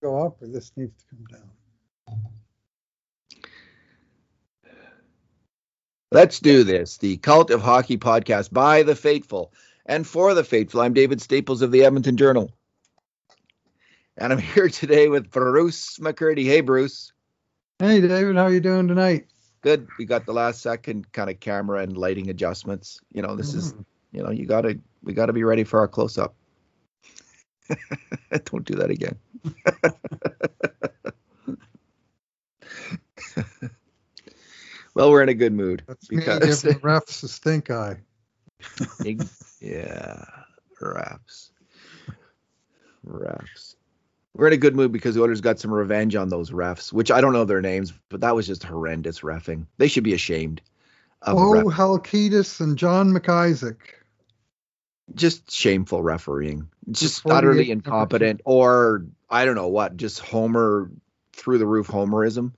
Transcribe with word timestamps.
go 0.00 0.24
up 0.24 0.40
or 0.42 0.48
this 0.48 0.72
needs 0.76 0.92
to 0.98 1.04
come 1.10 1.24
down? 1.30 1.50
Let's 6.10 6.40
do 6.40 6.64
this. 6.64 6.96
The 6.96 7.18
Cult 7.18 7.50
of 7.50 7.60
Hockey 7.60 7.98
podcast 7.98 8.50
by 8.52 8.82
the 8.82 8.96
faithful 8.96 9.52
and 9.84 10.06
for 10.06 10.32
the 10.32 10.44
faithful. 10.44 10.80
I'm 10.80 10.94
David 10.94 11.20
Staples 11.20 11.60
of 11.60 11.70
the 11.70 11.84
Edmonton 11.84 12.16
Journal. 12.16 12.50
And 14.16 14.32
I'm 14.32 14.38
here 14.54 14.68
today 14.68 15.08
with 15.08 15.30
Bruce 15.30 15.98
McCurdy. 15.98 16.44
Hey, 16.44 16.62
Bruce. 16.62 17.12
Hey, 17.78 18.00
David. 18.00 18.36
How 18.36 18.44
are 18.44 18.52
you 18.52 18.60
doing 18.60 18.88
tonight? 18.88 19.26
Good. 19.60 19.88
We 19.98 20.06
got 20.06 20.24
the 20.24 20.32
last 20.32 20.62
second 20.62 21.12
kind 21.12 21.28
of 21.28 21.40
camera 21.40 21.82
and 21.82 21.96
lighting 21.96 22.30
adjustments. 22.30 23.00
You 23.12 23.22
know, 23.22 23.36
this 23.36 23.52
mm. 23.52 23.58
is, 23.58 23.74
you 24.12 24.22
know, 24.22 24.30
you 24.30 24.46
got 24.46 24.62
to, 24.62 24.78
we 25.02 25.12
got 25.12 25.26
to 25.26 25.32
be 25.32 25.44
ready 25.44 25.64
for 25.64 25.80
our 25.80 25.88
close 25.88 26.16
up. 26.16 26.34
Don't 28.44 28.64
do 28.64 28.74
that 28.74 28.90
again. 28.90 29.16
well, 34.94 35.10
we're 35.10 35.22
in 35.22 35.28
a 35.28 35.34
good 35.34 35.52
mood 35.52 35.82
That's 35.86 36.06
because 36.06 36.64
me 36.64 36.72
refs 36.82 37.22
a 37.22 37.28
stink 37.28 37.70
eye. 37.70 37.98
yeah, 39.60 40.24
refs, 40.80 41.50
refs. 43.06 43.74
We're 44.34 44.48
in 44.48 44.52
a 44.52 44.58
good 44.58 44.76
mood 44.76 44.92
because 44.92 45.14
the 45.14 45.22
Oilers 45.22 45.40
got 45.40 45.58
some 45.58 45.72
revenge 45.74 46.14
on 46.14 46.28
those 46.28 46.50
refs, 46.50 46.92
which 46.92 47.10
I 47.10 47.20
don't 47.20 47.32
know 47.32 47.44
their 47.44 47.60
names, 47.60 47.92
but 48.08 48.20
that 48.20 48.36
was 48.36 48.46
just 48.46 48.62
horrendous 48.62 49.20
refing. 49.20 49.66
They 49.78 49.88
should 49.88 50.04
be 50.04 50.14
ashamed. 50.14 50.60
oh, 51.26 51.64
Halkitis 51.74 52.60
and 52.60 52.78
John 52.78 53.12
McIsaac 53.12 53.76
just 55.14 55.50
shameful 55.50 56.02
refereeing, 56.02 56.68
just 56.90 57.22
utterly 57.26 57.70
incompetent, 57.70 58.40
or 58.44 59.06
I 59.30 59.44
don't 59.44 59.54
know 59.54 59.68
what, 59.68 59.96
just 59.96 60.20
Homer 60.20 60.90
through 61.32 61.58
the 61.58 61.66
roof 61.66 61.88
Homerism. 61.88 62.52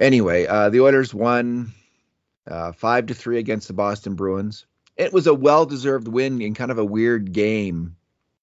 Anyway, 0.00 0.46
uh, 0.46 0.70
the 0.70 0.80
Oilers 0.80 1.12
won 1.12 1.72
uh, 2.48 2.72
five 2.72 3.06
to 3.06 3.14
three 3.14 3.38
against 3.38 3.68
the 3.68 3.74
Boston 3.74 4.14
Bruins. 4.14 4.66
It 4.96 5.12
was 5.12 5.26
a 5.26 5.34
well-deserved 5.34 6.08
win 6.08 6.40
in 6.40 6.54
kind 6.54 6.70
of 6.70 6.78
a 6.78 6.84
weird 6.84 7.32
game, 7.32 7.96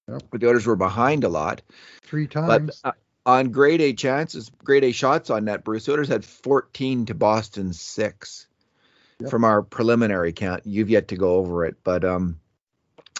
yep. 0.08 0.22
but 0.30 0.40
the 0.40 0.48
Oilers 0.48 0.66
were 0.66 0.76
behind 0.76 1.24
a 1.24 1.28
lot. 1.28 1.62
Three 2.02 2.26
times. 2.26 2.80
But 2.82 2.90
uh, 2.90 2.92
on 3.26 3.50
grade 3.50 3.80
A 3.80 3.92
chances, 3.92 4.50
grade 4.64 4.84
A 4.84 4.92
shots 4.92 5.30
on 5.30 5.44
net, 5.44 5.64
Bruce 5.64 5.88
Oilers 5.88 6.08
had 6.08 6.24
14 6.24 7.06
to 7.06 7.14
Boston 7.14 7.72
six. 7.72 8.46
Yep. 9.20 9.30
From 9.30 9.44
our 9.44 9.62
preliminary 9.62 10.32
count, 10.32 10.64
you've 10.64 10.90
yet 10.90 11.08
to 11.08 11.16
go 11.16 11.34
over 11.34 11.64
it, 11.64 11.76
but 11.82 12.04
um, 12.04 12.38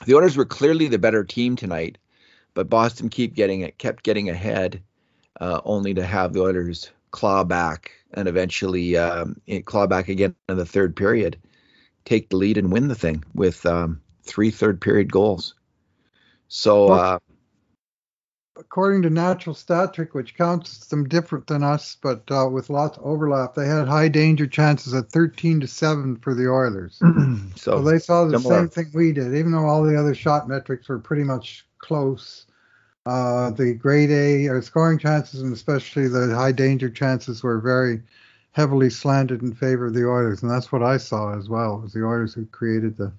the 0.07 0.15
Oilers 0.15 0.37
were 0.37 0.45
clearly 0.45 0.89
the 0.89 0.99
better 0.99 1.25
team 1.25 1.57
tonight, 1.57 1.99
but 2.55 2.71
Boston 2.71 3.09
keep 3.09 3.35
getting 3.35 3.63
it, 3.63 3.79
kept 3.79 4.05
getting 4.05 4.29
ahead, 4.29 4.83
uh, 5.41 5.61
only 5.65 5.95
to 5.95 6.05
have 6.05 6.33
the 6.33 6.43
Oilers 6.43 6.91
claw 7.11 7.45
back 7.45 7.91
and 8.15 8.29
eventually 8.29 8.97
um, 8.97 9.41
claw 9.65 9.87
back 9.87 10.09
again 10.09 10.35
in 10.49 10.57
the 10.57 10.67
third 10.67 10.97
period, 10.97 11.39
take 12.05 12.29
the 12.29 12.37
lead 12.37 12.59
and 12.59 12.73
win 12.73 12.89
the 12.89 12.95
thing 12.95 13.25
with 13.35 13.65
um, 13.67 14.01
three 14.23 14.51
third 14.51 14.81
period 14.81 15.11
goals. 15.11 15.55
So 16.49 16.89
uh, 16.89 17.19
according 18.59 19.03
to 19.03 19.11
Natural 19.11 19.55
Stat 19.55 19.95
Trick, 19.95 20.15
which 20.15 20.37
counts 20.37 20.87
them 20.87 21.09
different 21.09 21.47
than 21.47 21.63
us, 21.63 21.97
but 22.01 22.23
uh, 22.31 22.49
with 22.51 22.71
lots 22.71 22.99
of 22.99 23.05
overlap, 23.05 23.55
they 23.55 23.67
had 23.67 23.89
high 23.89 24.09
danger 24.09 24.47
chances 24.47 24.95
at 24.95 25.11
13 25.11 25.61
to 25.61 25.67
7 25.67 26.17
for 26.17 26.35
the 26.35 26.49
Oilers. 26.49 26.97
so, 27.57 27.79
so, 27.79 27.83
they 27.83 27.99
saw 27.99 28.25
the 28.25 28.39
similar. 28.39 28.61
same 28.61 28.69
thing 28.69 28.91
we 28.93 29.13
did, 29.13 29.35
even 29.35 29.53
though 29.53 29.67
all 29.67 29.83
the 29.83 29.99
other 29.99 30.15
shot 30.15 30.49
metrics 30.49 30.89
were 30.89 30.99
pretty 30.99 31.25
much 31.25 31.65
close. 31.79 32.47
Uh, 33.07 33.51
the 33.51 33.73
grade 33.73 34.11
A 34.11 34.49
or 34.49 34.61
scoring 34.61 34.99
chances, 34.99 35.41
and 35.41 35.53
especially 35.53 36.09
the 36.09 36.35
high 36.35 36.53
danger 36.53 36.91
chances, 36.91 37.43
were 37.43 37.61
very 37.61 38.03
heavily 38.53 38.91
slanted 38.91 39.41
in 39.43 39.55
favor 39.55 39.87
of 39.87 39.95
the 39.95 40.07
Oilers, 40.07 40.43
and 40.43 40.51
that's 40.51 40.73
what 40.73 40.83
I 40.83 40.97
saw 40.99 41.39
as 41.39 41.49
well. 41.49 41.77
It 41.77 41.83
was 41.83 41.93
the 41.93 42.05
Oilers 42.05 42.35
who 42.35 42.45
created 42.47 42.97
the 42.97 43.13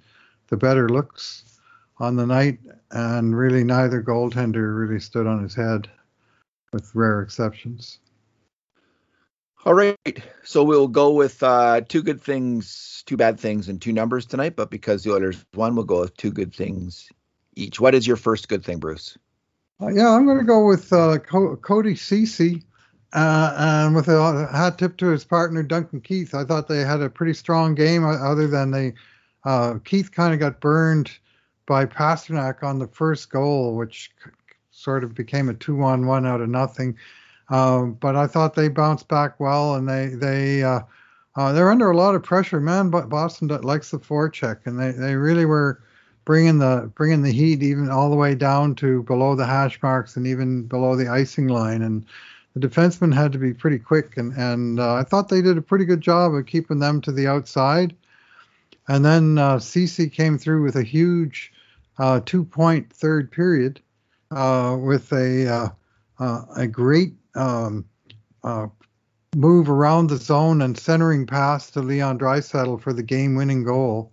the 0.49 0.57
better 0.57 0.89
looks 0.89 1.58
on 1.99 2.15
the 2.15 2.25
night, 2.25 2.59
and 2.91 3.37
really 3.37 3.63
neither 3.63 4.01
goaltender 4.01 4.77
really 4.77 4.99
stood 4.99 5.27
on 5.27 5.43
his 5.43 5.53
head, 5.53 5.89
with 6.71 6.93
rare 6.95 7.21
exceptions. 7.21 7.99
All 9.65 9.73
right, 9.73 9.97
so 10.43 10.63
we'll 10.63 10.87
go 10.87 11.11
with 11.11 11.43
uh, 11.43 11.81
two 11.81 12.01
good 12.01 12.21
things, 12.21 13.03
two 13.05 13.17
bad 13.17 13.37
things, 13.39 13.67
and 13.67 13.81
two 13.81 13.91
numbers 13.91 14.25
tonight. 14.25 14.55
But 14.55 14.71
because 14.71 15.03
the 15.03 15.11
Oilers 15.11 15.45
won, 15.53 15.75
we'll 15.75 15.83
go 15.83 16.01
with 16.01 16.15
two 16.15 16.31
good 16.31 16.55
things 16.55 17.09
each. 17.55 17.79
What 17.79 17.93
is 17.93 18.07
your 18.07 18.15
first 18.15 18.47
good 18.47 18.63
thing, 18.63 18.79
Bruce? 18.79 19.17
Uh, 19.81 19.89
yeah, 19.89 20.09
I'm 20.09 20.25
going 20.25 20.37
to 20.37 20.45
go 20.45 20.65
with 20.65 20.91
uh, 20.93 21.19
Co- 21.19 21.57
Cody 21.57 21.95
Ceci, 21.95 22.63
uh, 23.11 23.53
and 23.57 23.95
with 23.95 24.07
a 24.07 24.47
hat 24.51 24.77
tip 24.77 24.95
to 24.97 25.07
his 25.07 25.25
partner 25.25 25.61
Duncan 25.61 25.99
Keith. 25.99 26.33
I 26.33 26.45
thought 26.45 26.69
they 26.69 26.79
had 26.79 27.01
a 27.01 27.09
pretty 27.09 27.33
strong 27.33 27.75
game, 27.75 28.05
uh, 28.05 28.15
other 28.15 28.47
than 28.47 28.71
they 28.71 28.93
uh, 29.43 29.75
Keith 29.83 30.11
kind 30.11 30.33
of 30.33 30.39
got 30.39 30.61
burned 30.61 31.11
by 31.69 31.85
Pastrnak 31.85 32.63
on 32.63 32.79
the 32.79 32.87
first 32.87 33.29
goal, 33.29 33.75
which 33.75 34.11
sort 34.71 35.03
of 35.03 35.13
became 35.13 35.49
a 35.49 35.53
two-on-one 35.53 36.25
out 36.25 36.41
of 36.41 36.49
nothing. 36.49 36.97
Um, 37.49 37.93
but 37.93 38.15
I 38.15 38.25
thought 38.25 38.55
they 38.55 38.69
bounced 38.69 39.07
back 39.07 39.39
well, 39.39 39.75
and 39.75 39.87
they 39.87 40.07
they 40.07 40.63
uh, 40.63 40.81
uh, 41.35 41.53
they're 41.53 41.71
under 41.71 41.91
a 41.91 41.95
lot 41.95 42.15
of 42.15 42.23
pressure, 42.23 42.59
man. 42.59 42.89
But 42.89 43.07
Boston 43.07 43.47
likes 43.47 43.91
the 43.91 43.99
forecheck, 43.99 44.65
and 44.65 44.79
they, 44.79 44.91
they 44.91 45.15
really 45.15 45.45
were 45.45 45.81
bringing 46.25 46.57
the 46.57 46.91
bringing 46.95 47.21
the 47.21 47.31
heat 47.31 47.61
even 47.61 47.89
all 47.89 48.09
the 48.09 48.15
way 48.15 48.33
down 48.33 48.73
to 48.75 49.03
below 49.03 49.35
the 49.35 49.45
hash 49.45 49.79
marks 49.81 50.17
and 50.17 50.25
even 50.25 50.63
below 50.63 50.95
the 50.95 51.07
icing 51.07 51.47
line. 51.47 51.83
And 51.83 52.03
the 52.55 52.67
defensemen 52.67 53.13
had 53.13 53.31
to 53.33 53.37
be 53.37 53.53
pretty 53.53 53.79
quick, 53.79 54.17
and 54.17 54.33
and 54.33 54.79
uh, 54.79 54.95
I 54.95 55.03
thought 55.03 55.29
they 55.29 55.43
did 55.43 55.57
a 55.57 55.61
pretty 55.61 55.85
good 55.85 56.01
job 56.01 56.33
of 56.33 56.47
keeping 56.47 56.79
them 56.79 56.99
to 57.01 57.11
the 57.11 57.27
outside. 57.27 57.95
And 58.87 59.05
then 59.05 59.37
uh, 59.37 59.59
Ceci 59.59 60.09
came 60.09 60.39
through 60.39 60.63
with 60.63 60.75
a 60.75 60.81
huge 60.83 61.51
uh, 61.99 62.21
two 62.25 62.45
point 62.45 62.91
third 62.91 63.31
period 63.31 63.81
uh, 64.31 64.77
with 64.79 65.11
a 65.11 65.47
uh, 65.47 65.69
uh, 66.19 66.45
a 66.55 66.67
great 66.67 67.13
um, 67.35 67.85
uh, 68.43 68.67
move 69.35 69.69
around 69.69 70.07
the 70.07 70.17
zone 70.17 70.61
and 70.61 70.77
centering 70.77 71.27
pass 71.27 71.69
to 71.71 71.81
Leon 71.81 72.17
Draisaitl 72.17 72.81
for 72.81 72.93
the 72.93 73.03
game 73.03 73.35
winning 73.35 73.63
goal, 73.63 74.11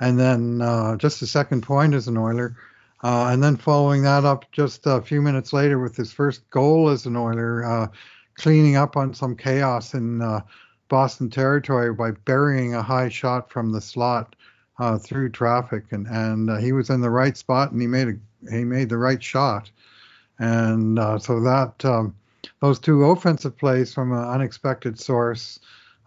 and 0.00 0.18
then 0.18 0.58
just 0.98 1.22
a 1.22 1.26
second 1.26 1.62
point 1.62 1.94
as 1.94 2.08
an 2.08 2.16
Oiler. 2.16 2.56
and 3.02 3.42
then 3.42 3.56
following 3.56 4.02
that 4.02 4.24
up 4.24 4.50
just 4.50 4.82
a 4.86 5.00
few 5.00 5.22
minutes 5.22 5.52
later 5.52 5.78
with 5.78 5.96
his 5.96 6.12
first 6.12 6.48
goal 6.50 6.88
as 6.88 7.06
an 7.06 7.16
Oiler, 7.16 7.90
cleaning 8.34 8.76
up 8.76 8.96
on 8.96 9.14
some 9.14 9.36
chaos 9.36 9.94
in 9.94 10.42
Boston 10.88 11.30
territory 11.30 11.92
by 11.92 12.10
burying 12.10 12.74
a 12.74 12.82
high 12.82 13.08
shot 13.08 13.50
from 13.50 13.72
the 13.72 13.80
slot 13.80 14.34
uh, 14.78 14.98
through 14.98 15.30
traffic, 15.30 15.84
and 15.90 16.06
and 16.06 16.50
uh, 16.50 16.56
he 16.56 16.72
was 16.72 16.90
in 16.90 17.00
the 17.00 17.10
right 17.10 17.36
spot, 17.36 17.72
and 17.72 17.80
he 17.80 17.86
made 17.86 18.08
a 18.08 18.50
he 18.50 18.64
made 18.64 18.88
the 18.88 18.98
right 18.98 19.22
shot, 19.22 19.70
and 20.38 20.98
uh, 20.98 21.18
so 21.18 21.40
that 21.40 21.84
um, 21.84 22.14
those 22.60 22.78
two 22.78 23.04
offensive 23.04 23.56
plays 23.56 23.92
from 23.92 24.12
an 24.12 24.24
unexpected 24.24 24.98
source 24.98 25.58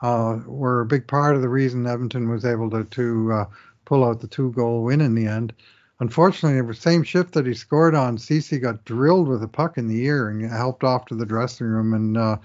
uh, 0.01 0.39
were 0.45 0.81
a 0.81 0.85
big 0.85 1.05
part 1.07 1.35
of 1.35 1.41
the 1.41 1.49
reason 1.49 1.85
Edmonton 1.85 2.29
was 2.29 2.45
able 2.45 2.69
to 2.69 2.83
to 2.85 3.31
uh, 3.33 3.45
pull 3.85 4.03
out 4.03 4.21
the 4.21 4.27
two 4.27 4.51
goal 4.53 4.83
win 4.83 5.01
in 5.01 5.15
the 5.15 5.27
end. 5.27 5.53
Unfortunately, 5.99 6.59
the 6.59 6.73
same 6.73 7.03
shift 7.03 7.33
that 7.33 7.45
he 7.45 7.53
scored 7.53 7.93
on, 7.93 8.17
Ceci 8.17 8.57
got 8.57 8.83
drilled 8.85 9.27
with 9.27 9.43
a 9.43 9.47
puck 9.47 9.77
in 9.77 9.87
the 9.87 10.03
ear 10.03 10.29
and 10.29 10.49
helped 10.49 10.83
off 10.83 11.05
to 11.05 11.15
the 11.15 11.27
dressing 11.27 11.67
room, 11.67 11.93
and 11.93 12.17
uh, 12.17 12.37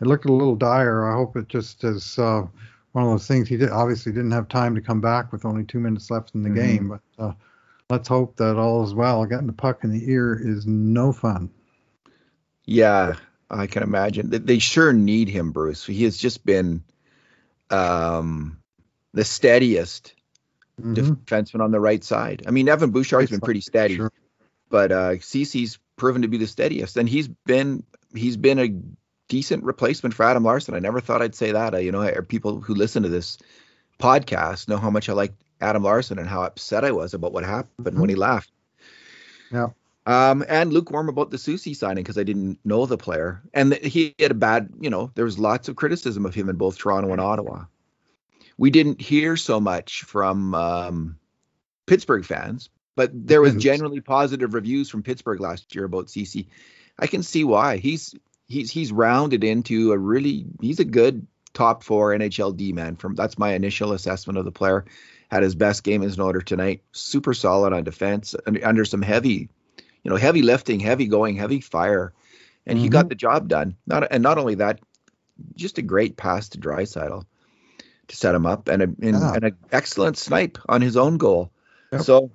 it 0.00 0.08
looked 0.08 0.24
a 0.24 0.32
little 0.32 0.56
dire. 0.56 1.08
I 1.08 1.14
hope 1.14 1.36
it 1.36 1.48
just 1.48 1.84
is 1.84 2.18
one 2.96 3.04
of 3.04 3.10
those 3.10 3.26
things. 3.26 3.46
He 3.46 3.58
did, 3.58 3.68
obviously 3.68 4.10
didn't 4.10 4.30
have 4.30 4.48
time 4.48 4.74
to 4.74 4.80
come 4.80 5.02
back 5.02 5.30
with 5.30 5.44
only 5.44 5.64
two 5.64 5.78
minutes 5.78 6.10
left 6.10 6.34
in 6.34 6.42
the 6.42 6.48
mm-hmm. 6.48 6.66
game, 6.66 6.88
but 6.88 7.22
uh, 7.22 7.32
let's 7.90 8.08
hope 8.08 8.36
that 8.36 8.56
all 8.56 8.84
is 8.84 8.94
well. 8.94 9.26
Getting 9.26 9.46
the 9.46 9.52
puck 9.52 9.84
in 9.84 9.90
the 9.90 10.10
ear 10.10 10.40
is 10.42 10.66
no 10.66 11.12
fun. 11.12 11.50
Yeah, 12.64 13.16
I 13.50 13.66
can 13.66 13.82
imagine. 13.82 14.30
They 14.30 14.60
sure 14.60 14.94
need 14.94 15.28
him, 15.28 15.52
Bruce. 15.52 15.84
He 15.84 16.04
has 16.04 16.16
just 16.16 16.46
been 16.46 16.84
um, 17.68 18.62
the 19.12 19.26
steadiest 19.26 20.14
mm-hmm. 20.80 20.94
defenseman 20.94 21.60
on 21.60 21.72
the 21.72 21.80
right 21.80 22.02
side. 22.02 22.44
I 22.46 22.50
mean, 22.50 22.66
Evan 22.66 22.92
Bouchard's 22.92 23.30
been 23.30 23.40
pretty 23.40 23.60
steady, 23.60 23.96
sure. 23.96 24.12
but 24.70 24.90
uh, 24.90 25.18
Ceci's 25.18 25.78
proven 25.96 26.22
to 26.22 26.28
be 26.28 26.38
the 26.38 26.46
steadiest, 26.46 26.96
and 26.96 27.06
he's 27.06 27.28
been 27.28 27.84
he's 28.14 28.38
been 28.38 28.58
a 28.58 28.74
decent 29.28 29.64
replacement 29.64 30.14
for 30.14 30.24
Adam 30.24 30.44
Larsson. 30.44 30.74
I 30.74 30.78
never 30.78 31.00
thought 31.00 31.22
I'd 31.22 31.34
say 31.34 31.52
that. 31.52 31.74
Uh, 31.74 31.78
you 31.78 31.92
know, 31.92 32.08
people 32.28 32.60
who 32.60 32.74
listen 32.74 33.02
to 33.02 33.08
this 33.08 33.38
podcast 33.98 34.68
know 34.68 34.78
how 34.78 34.90
much 34.90 35.08
I 35.08 35.12
like 35.12 35.32
Adam 35.60 35.82
Larsson 35.82 36.18
and 36.18 36.28
how 36.28 36.42
upset 36.42 36.84
I 36.84 36.92
was 36.92 37.14
about 37.14 37.32
what 37.32 37.44
happened 37.44 37.86
mm-hmm. 37.86 38.00
when 38.00 38.10
he 38.10 38.16
left. 38.16 38.50
Yeah. 39.50 39.68
Um, 40.06 40.44
and 40.48 40.72
lukewarm 40.72 41.08
about 41.08 41.30
the 41.30 41.38
Ceci 41.38 41.74
signing 41.74 42.04
because 42.04 42.18
I 42.18 42.22
didn't 42.22 42.60
know 42.64 42.86
the 42.86 42.96
player, 42.96 43.42
and 43.52 43.74
he 43.74 44.14
had 44.20 44.30
a 44.30 44.34
bad. 44.34 44.72
You 44.80 44.88
know, 44.88 45.10
there 45.16 45.24
was 45.24 45.36
lots 45.36 45.68
of 45.68 45.74
criticism 45.74 46.24
of 46.24 46.32
him 46.34 46.48
in 46.48 46.54
both 46.54 46.78
Toronto 46.78 47.10
and 47.10 47.20
Ottawa. 47.20 47.64
We 48.56 48.70
didn't 48.70 49.00
hear 49.00 49.36
so 49.36 49.58
much 49.58 50.02
from 50.02 50.54
um, 50.54 51.18
Pittsburgh 51.86 52.24
fans, 52.24 52.70
but 52.94 53.10
there 53.12 53.40
was 53.40 53.56
generally 53.62 54.00
positive 54.00 54.54
reviews 54.54 54.88
from 54.88 55.02
Pittsburgh 55.02 55.40
last 55.40 55.74
year 55.74 55.84
about 55.84 56.08
Ceci. 56.08 56.48
I 57.00 57.08
can 57.08 57.24
see 57.24 57.42
why. 57.42 57.78
He's 57.78 58.14
he's 58.46 58.70
he's 58.70 58.92
rounded 58.92 59.44
into 59.44 59.92
a 59.92 59.98
really 59.98 60.46
he's 60.60 60.80
a 60.80 60.84
good 60.84 61.26
top 61.52 61.82
four 61.82 62.10
NHL 62.10 62.56
D 62.56 62.72
man. 62.72 62.96
From 62.96 63.14
that's 63.14 63.38
my 63.38 63.54
initial 63.54 63.92
assessment 63.92 64.38
of 64.38 64.44
the 64.44 64.52
player. 64.52 64.84
Had 65.28 65.42
his 65.42 65.56
best 65.56 65.82
game 65.82 66.04
as 66.04 66.14
an 66.14 66.22
Oiler 66.22 66.40
tonight. 66.40 66.82
Super 66.92 67.34
solid 67.34 67.72
on 67.72 67.82
defense 67.82 68.36
under 68.62 68.84
some 68.84 69.02
heavy, 69.02 69.48
you 70.04 70.10
know, 70.10 70.16
heavy 70.16 70.42
lifting, 70.42 70.78
heavy 70.78 71.08
going, 71.08 71.34
heavy 71.34 71.60
fire, 71.60 72.12
and 72.64 72.76
mm-hmm. 72.76 72.84
he 72.84 72.88
got 72.88 73.08
the 73.08 73.16
job 73.16 73.48
done. 73.48 73.76
Not 73.86 74.06
and 74.12 74.22
not 74.22 74.38
only 74.38 74.56
that, 74.56 74.80
just 75.56 75.78
a 75.78 75.82
great 75.82 76.16
pass 76.16 76.50
to 76.50 76.58
Draisaitl 76.58 77.24
to 78.08 78.16
set 78.16 78.36
him 78.36 78.46
up, 78.46 78.68
and 78.68 78.82
a, 78.82 78.84
and, 78.84 79.00
yeah. 79.02 79.34
and 79.34 79.44
an 79.44 79.56
excellent 79.72 80.16
snipe 80.16 80.58
on 80.68 80.80
his 80.80 80.96
own 80.96 81.18
goal. 81.18 81.50
Yep. 81.90 82.02
So 82.02 82.30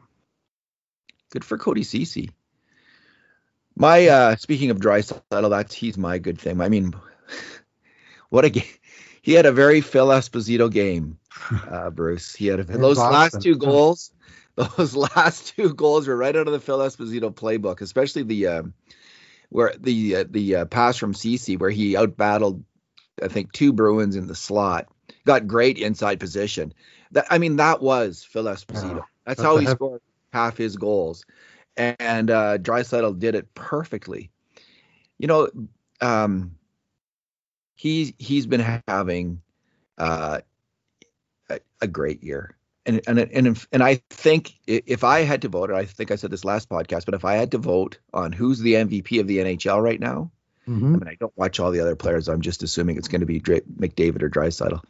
good 1.32 1.46
for 1.46 1.58
Cody 1.58 1.84
Ceci. 1.84 2.32
My 3.76 4.08
uh 4.08 4.36
speaking 4.36 4.70
of 4.70 4.80
Draisaitl, 4.80 5.50
that's 5.50 5.74
he's 5.74 5.98
my 5.98 6.18
good 6.18 6.40
thing. 6.40 6.62
I 6.62 6.70
mean, 6.70 6.94
what 8.30 8.46
a 8.46 8.50
game! 8.50 8.64
He 9.22 9.34
had 9.34 9.46
a 9.46 9.52
very 9.52 9.82
Phil 9.82 10.08
Esposito 10.08 10.72
game, 10.72 11.20
uh, 11.70 11.90
Bruce. 11.90 12.36
He 12.36 12.48
had 12.48 12.60
a, 12.60 12.64
those 12.64 12.98
Boston. 12.98 13.14
last 13.14 13.42
two 13.42 13.56
goals. 13.56 14.12
Those 14.78 14.94
last 14.94 15.56
two 15.56 15.74
goals 15.74 16.10
were 16.10 16.16
right 16.16 16.36
out 16.36 16.46
of 16.46 16.52
the 16.52 16.60
Phil 16.60 16.80
Esposito 16.80 17.34
playbook, 17.34 17.80
especially 17.80 18.24
the 18.24 18.48
uh, 18.48 18.64
where 19.48 19.74
the 19.80 20.18
uh, 20.18 20.26
the 20.30 20.56
uh, 20.58 20.66
pass 20.66 20.98
from 20.98 21.14
Ceci 21.14 21.56
where 21.56 21.70
he 21.70 21.94
outbattled, 21.94 22.62
I 23.24 23.30
think, 23.30 23.54
two 23.54 23.72
Bruins 23.72 24.18
in 24.18 24.28
the 24.28 24.36
slot. 24.36 24.88
Got 25.26 25.48
great 25.48 25.78
inside 25.78 26.20
position. 26.20 26.74
That 27.12 27.28
I 27.30 27.38
mean, 27.38 27.56
that 27.56 27.82
was 27.82 28.26
Phil 28.26 28.44
Esposito. 28.44 28.98
Yeah, 28.98 29.02
that's, 29.26 29.38
that's 29.38 29.42
how 29.42 29.58
he 29.58 29.68
scored 29.68 30.02
half 30.34 30.58
his 30.58 30.76
goals 30.76 31.26
and 31.78 32.30
uh, 32.30 32.58
Draisaitl 32.58 33.20
did 33.20 33.36
it 33.36 33.54
perfectly. 33.54 34.30
You 35.18 35.28
know, 35.28 35.50
um, 36.02 36.56
he's 37.76 38.14
he's 38.18 38.46
been 38.46 38.82
having 38.88 39.42
uh, 39.98 40.40
a, 41.50 41.60
a, 41.82 41.88
great 41.88 42.24
year, 42.24 42.56
and 42.86 43.02
and 43.08 43.20
and 43.20 43.66
and 43.72 43.84
I 43.84 44.02
think 44.10 44.54
if 44.68 45.04
I 45.04 45.22
had 45.22 45.44
to 45.44 45.50
vote, 45.50 45.72
I 45.72 45.86
think 45.86 46.12
I 46.12 46.16
said 46.16 46.32
this 46.32 46.46
last 46.46 46.70
podcast, 46.70 47.06
but 47.06 47.14
if 47.14 47.26
I 47.26 47.36
had 47.36 47.52
to 47.52 47.58
vote 47.58 48.00
on 48.14 48.32
who's 48.32 48.60
the 48.60 48.74
MVP 48.74 49.20
of 49.20 49.28
the 49.28 49.38
NHL 49.38 49.82
right 49.82 50.00
now, 50.00 50.32
mm-hmm. 50.68 50.96
I 50.96 50.98
mean 50.98 51.08
I 51.08 51.16
don't 51.20 51.38
watch 51.38 51.60
all 51.60 51.72
the 51.72 51.82
other 51.82 51.96
players. 51.96 52.28
I'm 52.28 52.42
just 52.42 52.64
assuming 52.64 52.98
it's 52.98 53.08
going 53.08 53.22
to 53.22 53.28
be 53.28 53.40
Dra- 53.40 53.62
McDavid 53.62 54.24
or 54.24 54.30
Draisaitl, 54.30 54.82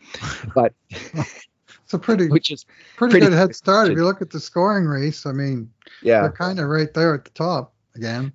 but. 0.56 0.74
It's 1.92 1.96
a 1.96 2.00
pretty, 2.00 2.30
which 2.30 2.52
is 2.52 2.66
pretty, 2.96 3.12
pretty 3.12 3.26
good 3.26 3.34
head 3.38 3.54
start. 3.54 3.90
If 3.90 3.98
you 3.98 4.06
look 4.06 4.22
at 4.22 4.30
the 4.30 4.40
scoring 4.40 4.86
race, 4.86 5.26
I 5.26 5.34
mean, 5.34 5.70
yeah, 6.02 6.22
they're 6.22 6.32
kind 6.32 6.58
of 6.58 6.70
right 6.70 6.94
there 6.94 7.14
at 7.14 7.26
the 7.26 7.32
top 7.32 7.74
again. 7.96 8.32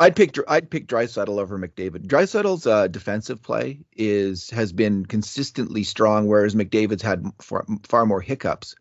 I'd 0.00 0.16
pick 0.16 0.34
I'd 0.48 0.70
pick 0.70 0.86
Draisaitl 0.86 1.38
over 1.38 1.58
McDavid. 1.58 2.06
Draisaitl's 2.06 2.66
uh, 2.66 2.88
defensive 2.88 3.42
play 3.42 3.80
is 3.94 4.48
has 4.50 4.72
been 4.72 5.04
consistently 5.04 5.84
strong, 5.84 6.28
whereas 6.28 6.54
McDavid's 6.54 7.02
had 7.02 7.26
far, 7.42 7.66
far 7.82 8.06
more 8.06 8.22
hiccups. 8.22 8.74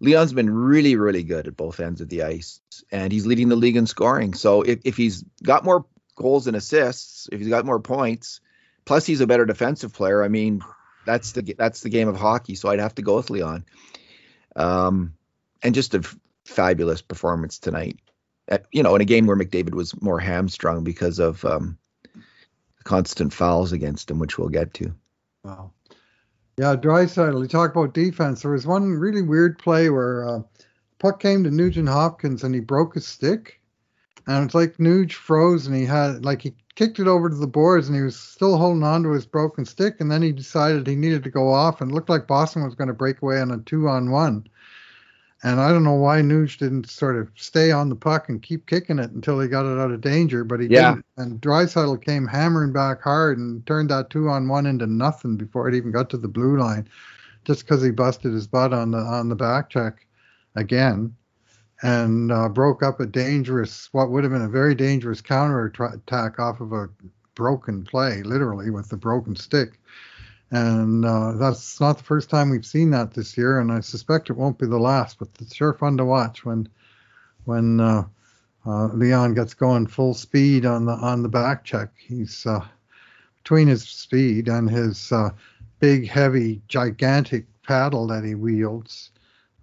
Leon's 0.00 0.32
been 0.32 0.48
really, 0.48 0.96
really 0.96 1.22
good 1.22 1.46
at 1.46 1.56
both 1.56 1.78
ends 1.78 2.00
of 2.00 2.08
the 2.08 2.22
ice, 2.22 2.62
and 2.90 3.12
he's 3.12 3.26
leading 3.26 3.50
the 3.50 3.56
league 3.56 3.76
in 3.76 3.86
scoring. 3.86 4.32
So 4.32 4.62
if, 4.62 4.78
if 4.84 4.96
he's 4.96 5.24
got 5.42 5.62
more 5.62 5.84
goals 6.16 6.46
and 6.46 6.56
assists, 6.56 7.28
if 7.30 7.38
he's 7.38 7.50
got 7.50 7.66
more 7.66 7.80
points, 7.80 8.40
plus 8.86 9.04
he's 9.04 9.20
a 9.20 9.26
better 9.26 9.44
defensive 9.44 9.92
player, 9.92 10.24
I 10.24 10.28
mean, 10.28 10.62
that's 11.08 11.32
the 11.32 11.54
that's 11.56 11.80
the 11.80 11.88
game 11.88 12.06
of 12.06 12.16
hockey. 12.16 12.54
So 12.54 12.68
I'd 12.68 12.80
have 12.80 12.94
to 12.96 13.02
go 13.02 13.16
with 13.16 13.30
Leon. 13.30 13.64
Um, 14.54 15.14
and 15.62 15.74
just 15.74 15.94
a 15.94 15.98
f- 15.98 16.16
fabulous 16.44 17.00
performance 17.00 17.58
tonight. 17.58 17.98
At, 18.46 18.66
you 18.72 18.82
know, 18.82 18.94
in 18.94 19.00
a 19.00 19.06
game 19.06 19.26
where 19.26 19.36
McDavid 19.36 19.74
was 19.74 20.00
more 20.02 20.20
hamstrung 20.20 20.84
because 20.84 21.18
of 21.18 21.44
um, 21.46 21.78
constant 22.84 23.32
fouls 23.32 23.72
against 23.72 24.10
him, 24.10 24.18
which 24.18 24.36
we'll 24.36 24.50
get 24.50 24.74
to. 24.74 24.94
Wow. 25.44 25.72
Yeah, 26.58 26.76
Draisaitl. 26.76 27.40
You 27.40 27.48
talk 27.48 27.70
about 27.70 27.94
defense. 27.94 28.42
There 28.42 28.50
was 28.50 28.66
one 28.66 28.92
really 28.92 29.22
weird 29.22 29.58
play 29.58 29.88
where 29.88 30.28
uh, 30.28 30.42
puck 30.98 31.20
came 31.20 31.44
to 31.44 31.50
Nugent 31.50 31.88
Hopkins 31.88 32.44
and 32.44 32.54
he 32.54 32.60
broke 32.60 32.94
his 32.94 33.06
stick, 33.06 33.60
and 34.28 34.44
it's 34.44 34.54
like 34.54 34.76
Nuge 34.76 35.14
froze 35.14 35.66
and 35.66 35.74
he 35.74 35.86
had 35.86 36.24
like 36.24 36.42
he 36.42 36.54
kicked 36.74 37.00
it 37.00 37.08
over 37.08 37.30
to 37.30 37.34
the 37.34 37.46
boards 37.46 37.88
and 37.88 37.96
he 37.96 38.02
was 38.02 38.16
still 38.16 38.58
holding 38.58 38.84
on 38.84 39.02
to 39.02 39.12
his 39.12 39.26
broken 39.26 39.64
stick 39.64 39.96
and 40.00 40.10
then 40.10 40.22
he 40.22 40.32
decided 40.32 40.86
he 40.86 40.94
needed 40.94 41.24
to 41.24 41.30
go 41.30 41.50
off 41.50 41.80
and 41.80 41.90
looked 41.90 42.10
like 42.10 42.26
Boston 42.26 42.62
was 42.62 42.74
going 42.74 42.88
to 42.88 42.94
break 42.94 43.22
away 43.22 43.40
on 43.40 43.50
a 43.50 43.58
two 43.58 43.88
on 43.88 44.10
one. 44.10 44.46
And 45.42 45.60
I 45.60 45.70
don't 45.70 45.84
know 45.84 45.94
why 45.94 46.20
Nuge 46.20 46.58
didn't 46.58 46.90
sort 46.90 47.16
of 47.16 47.30
stay 47.36 47.70
on 47.70 47.88
the 47.88 47.96
puck 47.96 48.28
and 48.28 48.42
keep 48.42 48.66
kicking 48.66 48.98
it 48.98 49.12
until 49.12 49.40
he 49.40 49.48
got 49.48 49.66
it 49.66 49.80
out 49.80 49.92
of 49.92 50.00
danger, 50.00 50.44
but 50.44 50.60
he 50.60 50.66
yeah. 50.66 50.90
didn't. 50.90 51.06
And 51.16 51.40
Draisaitl 51.40 52.04
came 52.04 52.26
hammering 52.26 52.72
back 52.72 53.00
hard 53.00 53.38
and 53.38 53.64
turned 53.64 53.88
that 53.90 54.10
two 54.10 54.28
on 54.28 54.48
one 54.48 54.66
into 54.66 54.86
nothing 54.86 55.36
before 55.36 55.68
it 55.68 55.76
even 55.76 55.92
got 55.92 56.10
to 56.10 56.16
the 56.16 56.26
blue 56.26 56.58
line, 56.58 56.88
just 57.44 57.60
because 57.60 57.82
he 57.82 57.92
busted 57.92 58.32
his 58.32 58.48
butt 58.48 58.72
on 58.72 58.90
the 58.90 58.98
on 58.98 59.28
the 59.28 59.36
back 59.36 59.70
check 59.70 60.06
again 60.56 61.14
and 61.82 62.32
uh, 62.32 62.48
broke 62.48 62.82
up 62.82 63.00
a 63.00 63.06
dangerous, 63.06 63.88
what 63.92 64.10
would 64.10 64.24
have 64.24 64.32
been 64.32 64.42
a 64.42 64.48
very 64.48 64.74
dangerous 64.74 65.20
counter 65.20 65.66
attack 65.66 66.38
off 66.38 66.60
of 66.60 66.72
a 66.72 66.88
broken 67.34 67.84
play, 67.84 68.22
literally 68.22 68.70
with 68.70 68.88
the 68.88 68.96
broken 68.96 69.36
stick. 69.36 69.78
And 70.50 71.04
uh, 71.04 71.32
that's 71.32 71.80
not 71.80 71.98
the 71.98 72.04
first 72.04 72.30
time 72.30 72.50
we've 72.50 72.66
seen 72.66 72.90
that 72.90 73.12
this 73.12 73.36
year, 73.36 73.60
and 73.60 73.70
I 73.70 73.80
suspect 73.80 74.30
it 74.30 74.36
won't 74.36 74.58
be 74.58 74.66
the 74.66 74.78
last. 74.78 75.18
But 75.18 75.28
it's 75.40 75.54
sure 75.54 75.74
fun 75.74 75.98
to 75.98 76.04
watch 76.04 76.44
when 76.44 76.68
when 77.44 77.80
uh, 77.80 78.04
uh 78.66 78.86
Leon 78.86 79.34
gets 79.34 79.52
going 79.52 79.86
full 79.86 80.14
speed 80.14 80.64
on 80.64 80.86
the 80.86 80.92
on 80.92 81.22
the 81.22 81.28
back 81.28 81.64
check. 81.64 81.90
He's 81.98 82.46
uh, 82.46 82.64
between 83.42 83.68
his 83.68 83.82
speed 83.82 84.48
and 84.48 84.70
his 84.70 85.12
uh, 85.12 85.30
big, 85.80 86.08
heavy, 86.08 86.62
gigantic 86.66 87.46
paddle 87.62 88.06
that 88.06 88.24
he 88.24 88.34
wields 88.34 89.10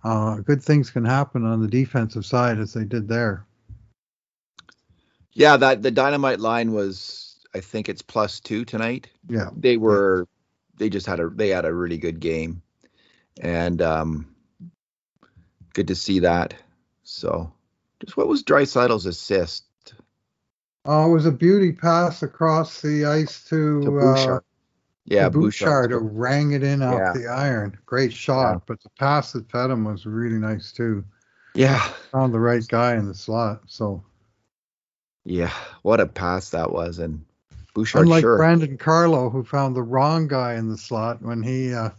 uh, 0.06 0.36
good 0.36 0.62
things 0.62 0.92
can 0.92 1.04
happen 1.04 1.44
on 1.44 1.62
the 1.62 1.68
defensive 1.68 2.26
side 2.26 2.60
as 2.60 2.74
they 2.74 2.86
did 2.86 3.08
there. 3.08 3.44
Yeah, 5.34 5.58
that 5.58 5.82
the 5.82 5.90
dynamite 5.90 6.40
line 6.40 6.74
was, 6.74 7.40
I 7.56 7.60
think 7.60 7.90
it's 7.90 8.04
plus 8.04 8.40
two 8.40 8.66
tonight. 8.66 9.10
Yeah, 9.28 9.50
they 9.58 9.78
were, 9.78 10.28
they 10.78 10.90
just 10.90 11.08
had 11.08 11.20
a 11.20 11.30
they 11.30 11.50
had 11.50 11.66
a 11.66 11.74
really 11.74 11.98
good 11.98 12.20
game, 12.20 12.62
and 13.42 13.82
um, 13.82 14.36
good 15.74 15.88
to 15.88 15.96
see 15.96 16.20
that. 16.20 16.54
So, 17.04 17.52
just 18.00 18.16
what 18.16 18.28
was 18.28 18.44
Draisaitl's 18.44 19.08
assist? 19.08 19.66
Oh, 20.86 21.10
it 21.10 21.14
was 21.14 21.26
a 21.26 21.32
beauty 21.32 21.72
pass 21.72 22.22
across 22.22 22.80
the 22.82 23.06
ice 23.06 23.44
to, 23.46 23.82
to 23.82 24.00
uh, 24.00 24.40
yeah, 25.06 25.30
Bouchard, 25.30 25.92
Bouchard 25.92 26.16
rang 26.16 26.52
it 26.52 26.64
in 26.64 26.82
off 26.82 27.00
yeah. 27.00 27.14
the 27.14 27.28
iron. 27.28 27.78
Great 27.86 28.12
shot, 28.12 28.54
yeah. 28.54 28.60
but 28.66 28.82
the 28.82 28.90
pass 28.98 29.34
that 29.34 29.50
fed 29.52 29.70
him 29.70 29.86
was 29.86 30.06
really 30.06 30.38
nice 30.38 30.72
too. 30.72 31.04
Yeah, 31.54 31.80
found 32.12 32.34
the 32.34 32.40
right 32.40 32.68
guy 32.68 32.96
in 32.96 33.08
the 33.08 33.14
slot. 33.14 33.62
So, 33.68 34.04
yeah, 35.24 35.54
what 35.84 36.00
a 36.00 36.08
pass 36.08 36.50
that 36.50 36.72
was, 36.72 37.00
and 37.00 37.24
Bouchard. 37.76 38.04
Unlike 38.04 38.22
sure. 38.22 38.38
Brandon 38.38 38.78
Carlo, 38.78 39.30
who 39.30 39.44
found 39.44 39.76
the 39.76 39.84
wrong 39.84 40.28
guy 40.28 40.56
in 40.56 40.70
the 40.70 40.78
slot 40.78 41.22
when 41.22 41.44
he 41.44 41.74
uh, 41.74 41.92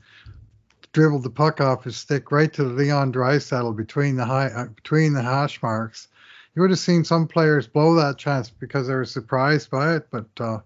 dribbled 0.92 1.22
the 1.22 1.30
puck 1.30 1.60
off 1.60 1.84
his 1.84 1.96
stick 1.96 2.32
right 2.32 2.52
to 2.54 2.64
the 2.64 2.72
Leon 2.72 3.12
Draisaitl 3.12 3.76
between 3.76 4.16
the 4.16 4.24
high 4.24 4.48
uh, 4.48 4.64
between 4.66 5.12
the 5.12 5.22
hash 5.22 5.62
marks. 5.62 6.08
You 6.54 6.62
would 6.62 6.70
have 6.70 6.78
seen 6.80 7.04
some 7.04 7.28
players 7.28 7.66
blow 7.66 7.94
that 7.94 8.18
chance 8.18 8.50
because 8.50 8.88
they 8.88 8.94
were 8.94 9.04
surprised 9.04 9.70
by 9.70 9.94
it, 9.94 10.08
but 10.10 10.26
uh, 10.40 10.58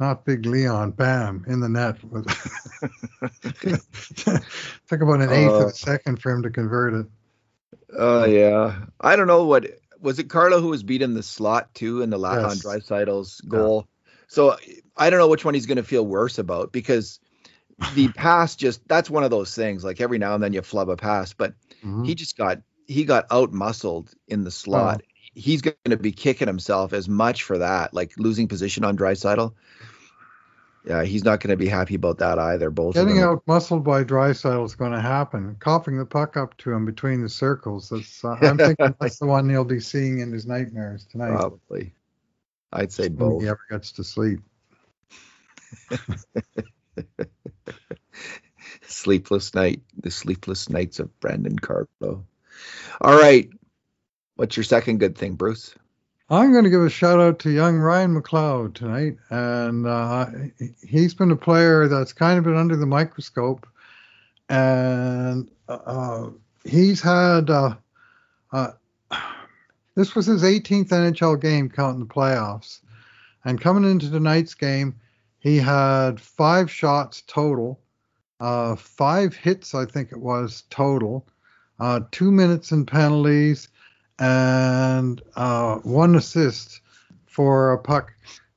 not 0.00 0.24
Big 0.24 0.46
Leon. 0.46 0.92
Bam 0.92 1.44
in 1.46 1.60
the 1.60 1.68
net. 1.68 1.96
Took 4.86 5.00
about 5.00 5.20
an 5.20 5.32
eighth 5.32 5.50
uh, 5.50 5.54
of 5.54 5.68
a 5.68 5.70
second 5.70 6.20
for 6.20 6.32
him 6.32 6.42
to 6.42 6.50
convert 6.50 6.94
it. 6.94 7.06
Oh 7.96 8.22
uh, 8.22 8.26
yeah, 8.26 8.80
I 9.00 9.16
don't 9.16 9.26
know 9.26 9.44
what 9.44 9.66
was 10.00 10.18
it. 10.18 10.28
Carlo 10.28 10.60
who 10.60 10.68
was 10.68 10.82
beating 10.82 11.14
the 11.14 11.22
slot 11.22 11.72
too 11.74 12.02
in 12.02 12.10
the 12.10 12.18
last 12.18 12.42
yes. 12.42 12.64
on 12.64 12.72
Draisaitl's 12.72 13.40
goal. 13.42 13.86
Yeah. 13.86 14.10
So 14.28 14.56
I 14.96 15.10
don't 15.10 15.18
know 15.18 15.28
which 15.28 15.44
one 15.44 15.54
he's 15.54 15.66
going 15.66 15.76
to 15.76 15.84
feel 15.84 16.04
worse 16.04 16.38
about 16.38 16.72
because 16.72 17.20
the 17.94 18.08
pass 18.16 18.56
just 18.56 18.86
that's 18.88 19.10
one 19.10 19.22
of 19.22 19.30
those 19.30 19.54
things. 19.54 19.84
Like 19.84 20.00
every 20.00 20.18
now 20.18 20.34
and 20.34 20.42
then 20.42 20.52
you 20.52 20.62
flub 20.62 20.88
a 20.88 20.96
pass, 20.96 21.32
but 21.32 21.54
mm-hmm. 21.84 22.04
he 22.04 22.14
just 22.14 22.36
got 22.36 22.60
he 22.86 23.04
got 23.04 23.26
out 23.30 23.52
muscled 23.52 24.10
in 24.26 24.44
the 24.44 24.50
slot. 24.50 25.02
Oh 25.02 25.13
he's 25.34 25.62
going 25.62 25.76
to 25.84 25.96
be 25.96 26.12
kicking 26.12 26.48
himself 26.48 26.92
as 26.92 27.08
much 27.08 27.42
for 27.42 27.58
that, 27.58 27.94
like 27.94 28.12
losing 28.18 28.48
position 28.48 28.84
on 28.84 28.96
Draisaitl. 28.96 29.52
Yeah, 30.86 31.02
he's 31.04 31.24
not 31.24 31.40
going 31.40 31.50
to 31.50 31.56
be 31.56 31.68
happy 31.68 31.94
about 31.94 32.18
that 32.18 32.38
either. 32.38 32.70
Both 32.70 32.94
getting 32.94 33.20
out 33.20 33.42
muscled 33.46 33.84
by 33.84 34.04
Draisaitl 34.04 34.66
is 34.66 34.74
going 34.74 34.92
to 34.92 35.00
happen. 35.00 35.56
Coughing 35.58 35.96
the 35.96 36.04
puck 36.04 36.36
up 36.36 36.56
to 36.58 36.72
him 36.72 36.84
between 36.84 37.22
the 37.22 37.28
circles. 37.28 37.88
That's 37.88 38.22
uh, 38.22 38.36
I'm 38.42 38.58
thinking 38.58 38.94
that's 39.00 39.18
the 39.18 39.26
one 39.26 39.48
he'll 39.48 39.64
be 39.64 39.80
seeing 39.80 40.18
in 40.18 40.30
his 40.30 40.46
nightmares 40.46 41.06
tonight. 41.06 41.30
Probably. 41.30 41.94
I'd 42.70 42.92
say 42.92 43.08
both. 43.08 43.42
He 43.42 43.48
ever 43.48 43.60
gets 43.70 43.92
to 43.92 44.04
sleep. 44.04 44.40
sleepless 48.86 49.54
night. 49.54 49.80
The 49.98 50.10
sleepless 50.10 50.68
nights 50.68 50.98
of 50.98 51.18
Brandon 51.18 51.58
Carlo. 51.58 52.26
All 53.00 53.18
right, 53.18 53.48
What's 54.36 54.56
your 54.56 54.64
second 54.64 54.98
good 54.98 55.16
thing, 55.16 55.34
Bruce? 55.34 55.76
I'm 56.28 56.50
going 56.50 56.64
to 56.64 56.70
give 56.70 56.82
a 56.82 56.90
shout 56.90 57.20
out 57.20 57.38
to 57.40 57.50
young 57.50 57.76
Ryan 57.76 58.20
McLeod 58.20 58.74
tonight, 58.74 59.16
and 59.30 59.86
uh, 59.86 60.26
he's 60.84 61.14
been 61.14 61.30
a 61.30 61.36
player 61.36 61.86
that's 61.86 62.12
kind 62.12 62.38
of 62.38 62.44
been 62.44 62.56
under 62.56 62.74
the 62.74 62.86
microscope, 62.86 63.64
and 64.48 65.48
uh, 65.68 66.30
he's 66.64 67.00
had 67.00 67.48
uh, 67.48 67.76
uh 68.52 68.72
this 69.94 70.16
was 70.16 70.26
his 70.26 70.42
18th 70.42 70.88
NHL 70.88 71.40
game 71.40 71.68
counting 71.68 72.00
the 72.00 72.12
playoffs, 72.12 72.80
and 73.44 73.60
coming 73.60 73.88
into 73.88 74.10
tonight's 74.10 74.54
game, 74.54 74.96
he 75.38 75.58
had 75.58 76.20
five 76.20 76.68
shots 76.68 77.22
total, 77.28 77.78
uh, 78.40 78.74
five 78.74 79.36
hits 79.36 79.76
I 79.76 79.84
think 79.84 80.10
it 80.10 80.20
was 80.20 80.64
total, 80.70 81.24
uh, 81.78 82.00
two 82.10 82.32
minutes 82.32 82.72
in 82.72 82.84
penalties 82.84 83.68
and 84.18 85.22
uh, 85.36 85.76
one 85.76 86.14
assist 86.14 86.80
for 87.26 87.72
a 87.72 87.78
puck 87.78 88.12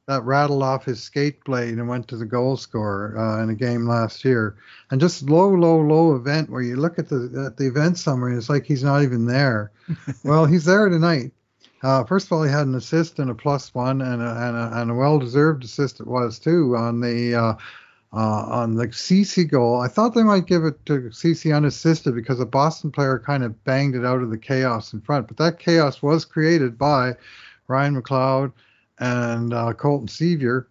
that 0.08 0.24
rattled 0.24 0.64
off 0.64 0.86
his 0.86 1.04
skate 1.04 1.44
blade 1.44 1.74
and 1.74 1.88
went 1.88 2.08
to 2.08 2.16
the 2.16 2.26
goal 2.26 2.56
scorer 2.56 3.18
uh, 3.18 3.44
in 3.44 3.50
a 3.50 3.56
game 3.56 3.86
last 3.86 4.24
year. 4.24 4.56
And 4.90 5.02
just 5.02 5.30
low, 5.30 5.50
low, 5.50 5.82
low 5.82 6.16
event 6.16 6.50
where 6.50 6.62
you 6.62 6.78
look 6.78 6.98
at 6.98 7.10
the 7.10 7.46
at 7.46 7.58
the 7.58 7.68
event 7.68 7.98
summary, 7.98 8.38
it's 8.38 8.50
like 8.50 8.66
he's 8.66 8.84
not 8.84 9.04
even 9.04 9.26
there. 9.26 9.72
well, 10.24 10.46
he's 10.46 10.66
there 10.66 10.88
tonight. 10.88 11.32
Uh, 11.84 12.04
first 12.06 12.28
of 12.28 12.32
all, 12.32 12.44
he 12.44 12.52
had 12.52 12.66
an 12.66 12.76
assist 12.76 13.20
and 13.20 13.30
a 13.30 13.36
plus 13.36 13.74
one, 13.74 14.02
and 14.02 14.22
a, 14.22 14.48
and 14.48 14.58
a, 14.58 14.82
and 14.82 14.92
a 14.92 14.96
well-deserved 14.96 15.64
assist 15.64 16.00
it 16.00 16.08
was 16.08 16.40
too 16.40 16.76
on 16.76 17.02
the 17.02 17.36
uh, 18.14 18.46
on 18.48 18.76
the 18.76 18.92
Ceci 18.92 19.44
goal. 19.44 19.82
I 19.82 19.88
thought 19.88 20.16
they 20.16 20.24
might 20.24 20.46
give 20.48 20.64
it 20.64 20.86
to 20.86 21.12
Ceci 21.12 21.52
unassisted 21.52 22.16
because 22.16 22.40
a 22.40 22.46
Boston 22.46 22.92
player 22.92 23.20
kind 23.20 23.44
of 23.44 23.64
banged 23.64 23.96
it 23.96 24.06
out 24.06 24.22
of 24.22 24.30
the 24.30 24.38
chaos 24.38 24.94
in 24.94 25.02
front. 25.02 25.28
But 25.28 25.38
that 25.38 25.60
chaos 25.60 26.02
was 26.02 26.26
created 26.26 26.78
by 26.78 27.16
Ryan 27.68 28.02
McLeod 28.02 28.54
and 29.00 29.54
uh, 29.54 29.74
Colton 29.74 30.08
Sceviour, 30.08 30.66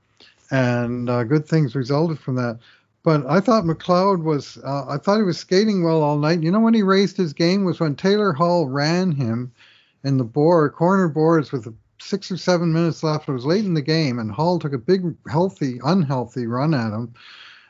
and 0.50 1.10
uh, 1.10 1.24
good 1.24 1.46
things 1.46 1.74
resulted 1.74 2.18
from 2.18 2.36
that. 2.36 2.58
But 3.02 3.24
I 3.26 3.38
thought 3.38 3.64
McLeod 3.64 4.24
was, 4.24 4.58
uh, 4.64 4.86
I 4.88 4.96
thought 4.96 5.18
he 5.18 5.22
was 5.22 5.38
skating 5.38 5.84
well 5.84 6.02
all 6.02 6.18
night. 6.18 6.42
You 6.42 6.50
know, 6.50 6.58
when 6.58 6.74
he 6.74 6.82
raised 6.82 7.16
his 7.16 7.32
game 7.32 7.64
was 7.64 7.78
when 7.78 7.94
Taylor 7.94 8.32
Hall 8.32 8.66
ran 8.66 9.12
him 9.12 9.52
in 10.02 10.16
the 10.16 10.24
board, 10.24 10.72
corner 10.72 11.06
boards 11.06 11.52
with 11.52 11.66
a 11.66 11.74
six 12.00 12.30
or 12.30 12.36
seven 12.36 12.72
minutes 12.72 13.02
left. 13.02 13.28
It 13.28 13.32
was 13.32 13.46
late 13.46 13.64
in 13.64 13.74
the 13.74 13.82
game, 13.82 14.18
and 14.18 14.30
Hall 14.30 14.58
took 14.58 14.72
a 14.72 14.78
big, 14.78 15.14
healthy, 15.28 15.80
unhealthy 15.84 16.46
run 16.46 16.74
at 16.74 16.92
him. 16.92 17.14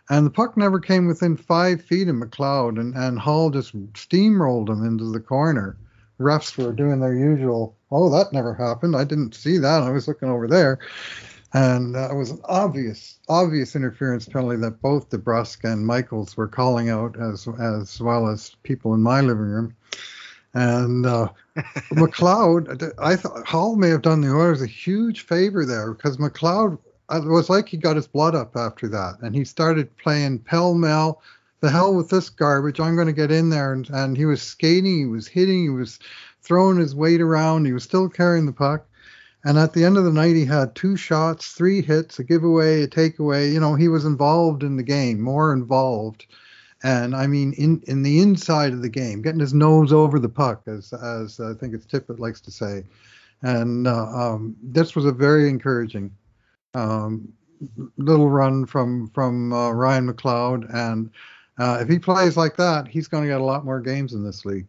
And 0.08 0.24
the 0.24 0.30
puck 0.30 0.56
never 0.56 0.78
came 0.78 1.06
within 1.06 1.36
five 1.36 1.82
feet 1.82 2.08
of 2.08 2.16
McLeod, 2.16 2.78
and, 2.78 2.94
and 2.94 3.18
Hall 3.18 3.50
just 3.50 3.74
steamrolled 3.94 4.68
him 4.68 4.84
into 4.84 5.10
the 5.10 5.20
corner. 5.20 5.76
Refs 6.20 6.56
were 6.56 6.72
doing 6.72 7.00
their 7.00 7.14
usual, 7.14 7.76
oh, 7.90 8.08
that 8.10 8.32
never 8.32 8.54
happened. 8.54 8.96
I 8.96 9.04
didn't 9.04 9.34
see 9.34 9.58
that. 9.58 9.82
I 9.82 9.90
was 9.90 10.08
looking 10.08 10.30
over 10.30 10.46
there. 10.46 10.78
And 11.52 11.94
it 11.96 12.14
was 12.14 12.30
an 12.30 12.40
obvious, 12.44 13.18
obvious 13.28 13.76
interference 13.76 14.28
penalty 14.28 14.56
that 14.58 14.82
both 14.82 15.10
DeBrusk 15.10 15.64
and 15.64 15.86
Michaels 15.86 16.36
were 16.36 16.48
calling 16.48 16.90
out, 16.90 17.18
as 17.18 17.48
as 17.60 18.00
well 18.00 18.28
as 18.28 18.56
people 18.62 18.94
in 18.94 19.00
my 19.00 19.20
living 19.20 19.44
room. 19.44 19.74
And 20.56 21.04
uh, 21.04 21.28
McLeod, 21.90 22.94
I 22.98 23.14
thought 23.14 23.46
Hall 23.46 23.76
may 23.76 23.90
have 23.90 24.00
done 24.00 24.22
the 24.22 24.30
Oilers 24.30 24.62
a 24.62 24.66
huge 24.66 25.20
favor 25.20 25.66
there 25.66 25.92
because 25.92 26.16
McLeod, 26.16 26.78
uh, 27.10 27.20
it 27.22 27.28
was 27.28 27.50
like 27.50 27.68
he 27.68 27.76
got 27.76 27.96
his 27.96 28.06
blood 28.06 28.34
up 28.34 28.56
after 28.56 28.88
that, 28.88 29.18
and 29.20 29.34
he 29.34 29.44
started 29.44 29.94
playing 29.98 30.38
pell 30.38 30.72
mell. 30.72 31.20
The 31.60 31.70
hell 31.70 31.94
with 31.94 32.08
this 32.08 32.30
garbage! 32.30 32.80
I'm 32.80 32.94
going 32.94 33.06
to 33.06 33.12
get 33.12 33.30
in 33.30 33.50
there, 33.50 33.74
and, 33.74 33.86
and 33.90 34.16
he 34.16 34.24
was 34.24 34.40
skating, 34.40 34.96
he 34.96 35.04
was 35.04 35.28
hitting, 35.28 35.64
he 35.64 35.68
was 35.68 35.98
throwing 36.40 36.78
his 36.78 36.94
weight 36.94 37.20
around, 37.20 37.66
he 37.66 37.74
was 37.74 37.84
still 37.84 38.08
carrying 38.08 38.46
the 38.46 38.52
puck. 38.52 38.86
And 39.44 39.58
at 39.58 39.74
the 39.74 39.84
end 39.84 39.98
of 39.98 40.04
the 40.04 40.12
night, 40.12 40.36
he 40.36 40.46
had 40.46 40.74
two 40.74 40.96
shots, 40.96 41.52
three 41.52 41.82
hits, 41.82 42.18
a 42.18 42.24
giveaway, 42.24 42.82
a 42.82 42.88
takeaway. 42.88 43.52
You 43.52 43.60
know, 43.60 43.74
he 43.74 43.88
was 43.88 44.06
involved 44.06 44.62
in 44.62 44.78
the 44.78 44.82
game, 44.82 45.20
more 45.20 45.52
involved 45.52 46.24
and 46.82 47.16
I 47.16 47.26
mean 47.26 47.52
in 47.54 47.82
in 47.86 48.02
the 48.02 48.20
inside 48.20 48.72
of 48.72 48.82
the 48.82 48.88
game, 48.88 49.22
getting 49.22 49.40
his 49.40 49.54
nose 49.54 49.92
over 49.92 50.18
the 50.18 50.28
puck, 50.28 50.62
as 50.66 50.92
as 50.92 51.40
I 51.40 51.54
think 51.54 51.74
it's 51.74 51.86
Tippett 51.86 52.18
likes 52.18 52.40
to 52.42 52.50
say, 52.50 52.84
and 53.42 53.86
uh, 53.86 54.06
um, 54.06 54.56
this 54.62 54.94
was 54.94 55.04
a 55.04 55.12
very 55.12 55.48
encouraging 55.48 56.10
um, 56.74 57.32
little 57.96 58.28
run 58.28 58.66
from 58.66 59.08
from 59.10 59.52
uh, 59.52 59.70
Ryan 59.70 60.12
McLeod, 60.12 60.72
and 60.74 61.10
uh, 61.58 61.78
if 61.80 61.88
he 61.88 61.98
plays 61.98 62.36
like 62.36 62.56
that, 62.56 62.86
he's 62.88 63.08
going 63.08 63.24
to 63.24 63.28
get 63.28 63.40
a 63.40 63.44
lot 63.44 63.64
more 63.64 63.80
games 63.80 64.12
in 64.12 64.24
this 64.24 64.44
league. 64.44 64.66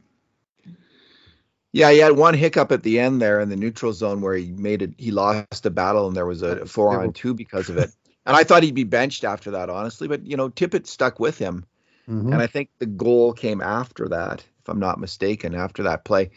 Yeah, 1.74 1.92
he 1.92 2.00
had 2.00 2.14
one 2.14 2.34
hiccup 2.34 2.72
at 2.72 2.84
the 2.84 3.00
end 3.00 3.22
there 3.22 3.42
in 3.42 3.50
the 3.50 3.56
neutral 3.58 3.92
zone 3.94 4.22
where 4.22 4.36
he 4.36 4.52
made 4.52 4.82
it. 4.82 4.94
He 4.98 5.12
lost 5.12 5.66
a 5.66 5.70
battle, 5.70 6.08
and 6.08 6.16
there 6.16 6.26
was 6.26 6.42
a 6.42 6.66
four 6.66 7.02
on 7.02 7.12
two 7.14 7.34
because 7.34 7.70
of 7.70 7.78
it. 7.78 7.92
And 8.26 8.36
I 8.36 8.44
thought 8.44 8.64
he'd 8.64 8.76
be 8.76 8.84
benched 8.84 9.24
after 9.24 9.52
that, 9.52 9.70
honestly. 9.70 10.08
But 10.08 10.26
you 10.26 10.36
know, 10.36 10.50
Tippett 10.50 10.88
stuck 10.88 11.20
with 11.20 11.38
him 11.38 11.66
Mm-hmm. 12.10 12.34
And 12.34 12.42
I 12.42 12.48
think 12.48 12.70
the 12.80 12.86
goal 12.86 13.34
came 13.34 13.62
after 13.62 14.08
that, 14.10 14.46
if 14.62 14.70
I'm 14.70 14.80
not 14.80 15.00
mistaken, 15.00 15.54
after 15.56 15.84
that 15.84 16.06
play. 16.06 16.30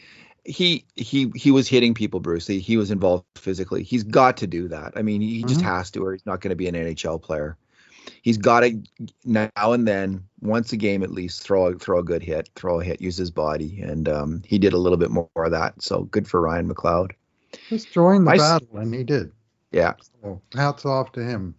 He 0.43 0.85
he 0.95 1.31
he 1.35 1.51
was 1.51 1.67
hitting 1.67 1.93
people, 1.93 2.19
Bruce. 2.19 2.47
He, 2.47 2.59
he 2.59 2.75
was 2.75 2.89
involved 2.89 3.25
physically. 3.35 3.83
He's 3.83 4.03
got 4.03 4.37
to 4.37 4.47
do 4.47 4.67
that. 4.69 4.93
I 4.95 5.03
mean, 5.03 5.21
he 5.21 5.39
mm-hmm. 5.39 5.47
just 5.47 5.61
has 5.61 5.91
to, 5.91 6.03
or 6.03 6.13
he's 6.13 6.25
not 6.25 6.41
going 6.41 6.49
to 6.49 6.55
be 6.55 6.67
an 6.67 6.75
NHL 6.75 7.21
player. 7.21 7.57
He's 8.23 8.37
got 8.37 8.61
to 8.61 8.81
now 9.23 9.49
and 9.55 9.87
then, 9.87 10.23
once 10.41 10.73
a 10.73 10.77
game 10.77 11.03
at 11.03 11.11
least, 11.11 11.43
throw 11.43 11.67
a, 11.67 11.75
throw 11.75 11.99
a 11.99 12.03
good 12.03 12.23
hit, 12.23 12.49
throw 12.55 12.79
a 12.79 12.83
hit, 12.83 13.01
use 13.01 13.17
his 13.17 13.29
body, 13.29 13.79
and 13.81 14.09
um, 14.09 14.41
he 14.45 14.57
did 14.57 14.73
a 14.73 14.77
little 14.77 14.97
bit 14.97 15.11
more 15.11 15.29
of 15.35 15.51
that. 15.51 15.81
So 15.81 16.03
good 16.05 16.27
for 16.27 16.41
Ryan 16.41 16.67
McLeod. 16.67 17.11
He's 17.69 17.85
join 17.85 18.25
the 18.25 18.31
I, 18.31 18.37
battle, 18.37 18.77
and 18.77 18.93
he 18.93 19.03
did. 19.03 19.31
Yeah. 19.71 19.93
So 20.21 20.41
hats 20.53 20.85
off 20.85 21.11
to 21.13 21.23
him. 21.23 21.55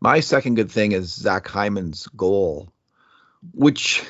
My 0.00 0.20
second 0.20 0.54
good 0.54 0.70
thing 0.70 0.92
is 0.92 1.12
Zach 1.12 1.48
Hyman's 1.48 2.06
goal, 2.08 2.72
which 3.52 4.04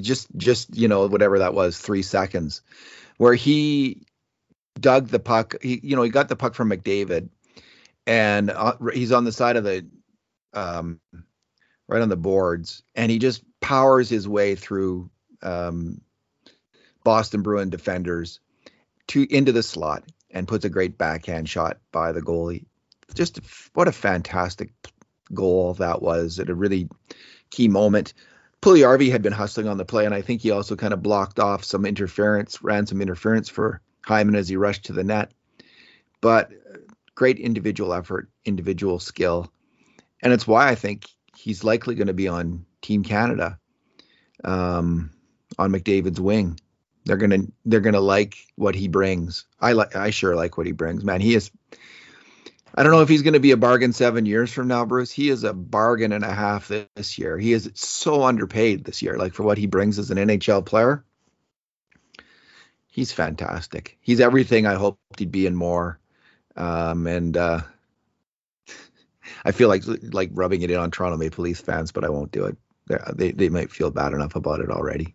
just 0.00 0.28
just 0.36 0.76
you 0.76 0.88
know 0.88 1.06
whatever 1.06 1.38
that 1.38 1.54
was, 1.54 1.78
three 1.78 2.02
seconds, 2.02 2.62
where 3.16 3.34
he 3.34 4.06
dug 4.78 5.08
the 5.08 5.20
puck. 5.20 5.54
He 5.62 5.80
you 5.82 5.96
know 5.96 6.02
he 6.02 6.10
got 6.10 6.28
the 6.28 6.36
puck 6.36 6.54
from 6.54 6.70
McDavid, 6.70 7.28
and 8.06 8.50
uh, 8.50 8.74
he's 8.92 9.12
on 9.12 9.24
the 9.24 9.32
side 9.32 9.56
of 9.56 9.64
the 9.64 9.86
um, 10.52 11.00
right 11.88 12.02
on 12.02 12.08
the 12.08 12.16
boards, 12.16 12.82
and 12.94 13.10
he 13.10 13.18
just 13.18 13.42
powers 13.60 14.08
his 14.08 14.26
way 14.26 14.56
through 14.56 15.10
um, 15.42 16.00
Boston 17.04 17.42
Bruin 17.42 17.70
defenders 17.70 18.40
to 19.08 19.22
into 19.32 19.52
the 19.52 19.62
slot 19.62 20.04
and 20.30 20.48
puts 20.48 20.64
a 20.64 20.70
great 20.70 20.98
backhand 20.98 21.48
shot 21.48 21.78
by 21.92 22.12
the 22.12 22.22
goalie 22.22 22.64
just 23.14 23.40
what 23.74 23.88
a 23.88 23.92
fantastic 23.92 24.70
goal 25.34 25.74
that 25.74 26.02
was 26.02 26.38
at 26.38 26.50
a 26.50 26.54
really 26.54 26.88
key 27.50 27.68
moment. 27.68 28.14
Puljujarvi 28.60 29.10
had 29.10 29.22
been 29.22 29.32
hustling 29.32 29.68
on 29.68 29.76
the 29.76 29.84
play, 29.84 30.06
and 30.06 30.14
I 30.14 30.22
think 30.22 30.40
he 30.40 30.50
also 30.50 30.76
kind 30.76 30.92
of 30.92 31.02
blocked 31.02 31.40
off 31.40 31.64
some 31.64 31.84
interference, 31.84 32.62
ran 32.62 32.86
some 32.86 33.02
interference 33.02 33.48
for 33.48 33.80
Hyman 34.04 34.36
as 34.36 34.48
he 34.48 34.56
rushed 34.56 34.84
to 34.84 34.92
the 34.92 35.02
net. 35.02 35.32
But 36.20 36.50
great 37.14 37.38
individual 37.38 37.92
effort, 37.92 38.30
individual 38.44 39.00
skill, 39.00 39.52
and 40.22 40.32
it's 40.32 40.46
why 40.46 40.68
I 40.68 40.76
think 40.76 41.06
he's 41.36 41.64
likely 41.64 41.96
going 41.96 42.06
to 42.06 42.14
be 42.14 42.28
on 42.28 42.64
Team 42.82 43.02
Canada, 43.02 43.58
um, 44.44 45.10
on 45.58 45.72
McDavid's 45.72 46.20
wing. 46.20 46.58
They're 47.04 47.16
gonna 47.16 47.42
they're 47.64 47.80
gonna 47.80 48.00
like 48.00 48.36
what 48.54 48.76
he 48.76 48.86
brings. 48.86 49.46
I 49.60 49.72
like 49.72 49.96
I 49.96 50.10
sure 50.10 50.36
like 50.36 50.56
what 50.56 50.66
he 50.66 50.72
brings. 50.72 51.02
Man, 51.02 51.20
he 51.20 51.34
is 51.34 51.50
I 52.74 52.82
don't 52.82 52.92
know 52.92 53.02
if 53.02 53.08
he's 53.08 53.22
going 53.22 53.34
to 53.34 53.40
be 53.40 53.50
a 53.50 53.56
bargain 53.56 53.92
seven 53.92 54.24
years 54.24 54.50
from 54.50 54.68
now, 54.68 54.86
Bruce. 54.86 55.10
He 55.10 55.28
is 55.28 55.44
a 55.44 55.52
bargain 55.52 56.12
and 56.12 56.24
a 56.24 56.32
half 56.32 56.68
this 56.68 57.18
year. 57.18 57.36
He 57.38 57.52
is 57.52 57.70
so 57.74 58.22
underpaid 58.24 58.84
this 58.84 59.02
year, 59.02 59.18
like 59.18 59.34
for 59.34 59.42
what 59.42 59.58
he 59.58 59.66
brings 59.66 59.98
as 59.98 60.10
an 60.10 60.16
NHL 60.16 60.64
player. 60.64 61.04
He's 62.86 63.12
fantastic. 63.12 63.98
He's 64.00 64.20
everything 64.20 64.66
I 64.66 64.74
hoped 64.74 65.18
he'd 65.18 65.32
be 65.32 65.46
and 65.46 65.56
more. 65.56 65.98
Um, 66.56 67.06
and 67.06 67.36
uh, 67.36 67.60
I 69.44 69.52
feel 69.52 69.68
like 69.68 69.84
like 70.12 70.30
rubbing 70.32 70.62
it 70.62 70.70
in 70.70 70.78
on 70.78 70.90
Toronto 70.90 71.18
Maple 71.18 71.44
Leafs 71.44 71.60
fans, 71.60 71.92
but 71.92 72.04
I 72.04 72.10
won't 72.10 72.32
do 72.32 72.46
it. 72.46 72.56
They 73.14 73.32
they 73.32 73.48
might 73.48 73.70
feel 73.70 73.90
bad 73.90 74.12
enough 74.12 74.34
about 74.36 74.60
it 74.60 74.70
already. 74.70 75.14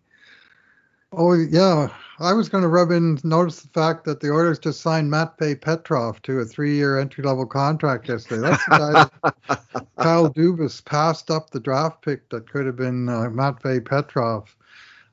Oh 1.12 1.32
yeah, 1.32 1.88
I 2.18 2.34
was 2.34 2.50
going 2.50 2.62
to 2.62 2.68
rub 2.68 2.90
in 2.90 3.18
notice 3.24 3.62
the 3.62 3.68
fact 3.68 4.04
that 4.04 4.20
the 4.20 4.30
Oilers 4.30 4.58
just 4.58 4.82
signed 4.82 5.10
Matvey 5.10 5.54
Petrov 5.54 6.20
to 6.22 6.40
a 6.40 6.44
three-year 6.44 6.98
entry-level 6.98 7.46
contract 7.46 8.08
yesterday. 8.08 8.42
That's 8.42 8.64
the 8.66 8.76
guy 8.76 9.32
that 9.72 9.86
Kyle 9.98 10.30
Dubas 10.30 10.84
passed 10.84 11.30
up 11.30 11.48
the 11.48 11.60
draft 11.60 12.02
pick 12.02 12.28
that 12.28 12.50
could 12.50 12.66
have 12.66 12.76
been 12.76 13.08
uh, 13.08 13.30
Matvey 13.30 13.80
Petrov 13.80 14.54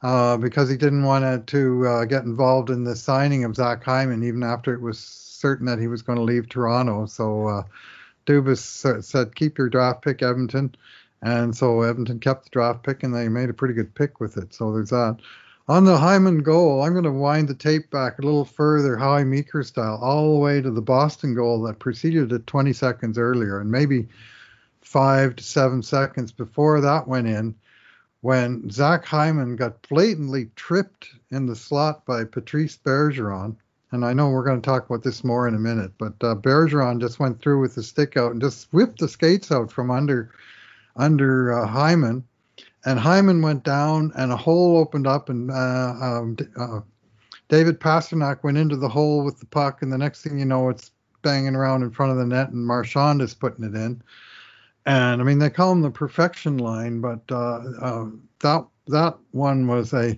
uh, 0.02 0.36
because 0.36 0.70
he 0.70 0.76
didn't 0.76 1.04
want 1.04 1.48
to 1.48 1.88
uh, 1.88 2.06
get 2.06 2.26
involved 2.26 2.70
in 2.70 2.84
the 2.84 2.96
signing 2.96 3.46
of 3.46 3.56
Zach 3.56 3.82
Hyman, 3.82 4.22
even 4.24 4.44
after 4.44 4.74
it 4.74 4.82
was 4.82 5.00
certain 5.00 5.66
that 5.66 5.80
he 5.80 5.88
was 5.88 6.02
going 6.02 6.18
to 6.18 6.24
leave 6.24 6.50
Toronto. 6.50 7.06
So 7.06 7.48
uh, 7.48 7.64
Dubas 8.26 9.04
said, 9.04 9.36
"Keep 9.36 9.58
your 9.58 9.70
draft 9.70 10.02
pick, 10.02 10.22
Edmonton." 10.22 10.76
And 11.22 11.56
so 11.56 11.84
Edmonton 11.84 12.20
kept 12.20 12.44
the 12.44 12.50
draft 12.50 12.84
pick, 12.84 13.02
and 13.02 13.16
they 13.16 13.30
made 13.30 13.50
a 13.50 13.54
pretty 13.54 13.74
good 13.74 13.96
pick 13.96 14.20
with 14.20 14.36
it. 14.36 14.54
So 14.54 14.74
there's 14.74 14.90
that. 14.90 15.18
On 15.68 15.84
the 15.84 15.98
Hyman 15.98 16.44
goal, 16.44 16.84
I'm 16.84 16.94
going 16.94 17.06
to 17.06 17.12
wind 17.12 17.48
the 17.48 17.56
tape 17.56 17.90
back 17.90 18.20
a 18.20 18.22
little 18.22 18.46
further, 18.46 18.98
Howie 18.98 19.26
Meeker 19.26 19.64
style, 19.64 19.98
all 20.02 20.34
the 20.34 20.40
way 20.40 20.62
to 20.62 20.70
the 20.70 20.82
Boston 20.82 21.34
goal 21.34 21.64
that 21.64 21.80
preceded 21.80 22.32
it 22.32 22.46
20 22.46 22.72
seconds 22.72 23.18
earlier, 23.18 23.60
and 23.60 23.72
maybe 23.72 24.08
five 24.82 25.36
to 25.38 25.44
seven 25.44 25.82
seconds 25.82 26.32
before 26.32 26.82
that 26.82 27.08
went 27.08 27.28
in, 27.28 27.56
when 28.22 28.70
Zach 28.70 29.06
Hyman 29.06 29.56
got 29.56 29.82
blatantly 29.90 30.52
tripped 30.56 31.10
in 31.32 31.48
the 31.48 31.56
slot 31.56 32.06
by 32.06 32.24
Patrice 32.24 32.78
Bergeron. 32.78 33.56
And 33.92 34.06
I 34.06 34.14
know 34.14 34.30
we're 34.30 34.46
going 34.46 34.62
to 34.62 34.66
talk 34.66 34.88
about 34.88 35.04
this 35.04 35.24
more 35.24 35.48
in 35.48 35.56
a 35.56 35.60
minute, 35.60 35.94
but 35.98 36.14
uh, 36.22 36.36
Bergeron 36.36 37.00
just 37.00 37.20
went 37.20 37.42
through 37.42 37.62
with 37.62 37.76
the 37.76 37.84
stick 37.84 38.18
out 38.18 38.32
and 38.32 38.42
just 38.42 38.72
whipped 38.72 39.00
the 39.00 39.08
skates 39.08 39.52
out 39.52 39.72
from 39.72 39.90
under 39.90 40.32
under 40.96 41.54
uh, 41.54 41.68
Hyman 41.68 42.24
and 42.86 43.00
Hyman 43.00 43.42
went 43.42 43.64
down, 43.64 44.12
and 44.16 44.32
a 44.32 44.38
hole 44.38 44.78
opened 44.78 45.08
up, 45.08 45.30
and 45.30 45.52
uh, 45.52 45.96
um, 46.02 46.38
uh, 46.58 46.82
David 47.50 47.80
Pastrnak 47.80 48.44
went 48.44 48.58
into 48.58 48.78
the 48.78 48.90
hole 48.90 49.24
with 49.24 49.40
the 49.40 49.46
puck, 49.48 49.82
and 49.82 49.92
the 49.92 49.98
next 49.98 50.22
thing 50.22 50.40
you 50.40 50.46
know, 50.46 50.70
it's 50.70 50.92
banging 51.24 51.56
around 51.56 51.84
in 51.84 51.92
front 51.92 52.12
of 52.12 52.18
the 52.18 52.26
net, 52.26 52.50
and 52.50 52.66
Marchand 52.66 53.22
is 53.22 53.34
putting 53.34 53.66
it 53.66 53.76
in. 53.76 54.02
And 54.86 55.20
I 55.20 55.24
mean, 55.24 55.40
they 55.40 55.50
call 55.50 55.72
him 55.72 55.82
the 55.82 55.90
perfection 55.90 56.60
line, 56.60 57.02
but 57.02 57.22
uh, 57.32 57.62
uh 57.82 58.06
that 58.42 58.66
that 58.88 59.18
one 59.32 59.66
was 59.66 59.94
a 59.94 60.18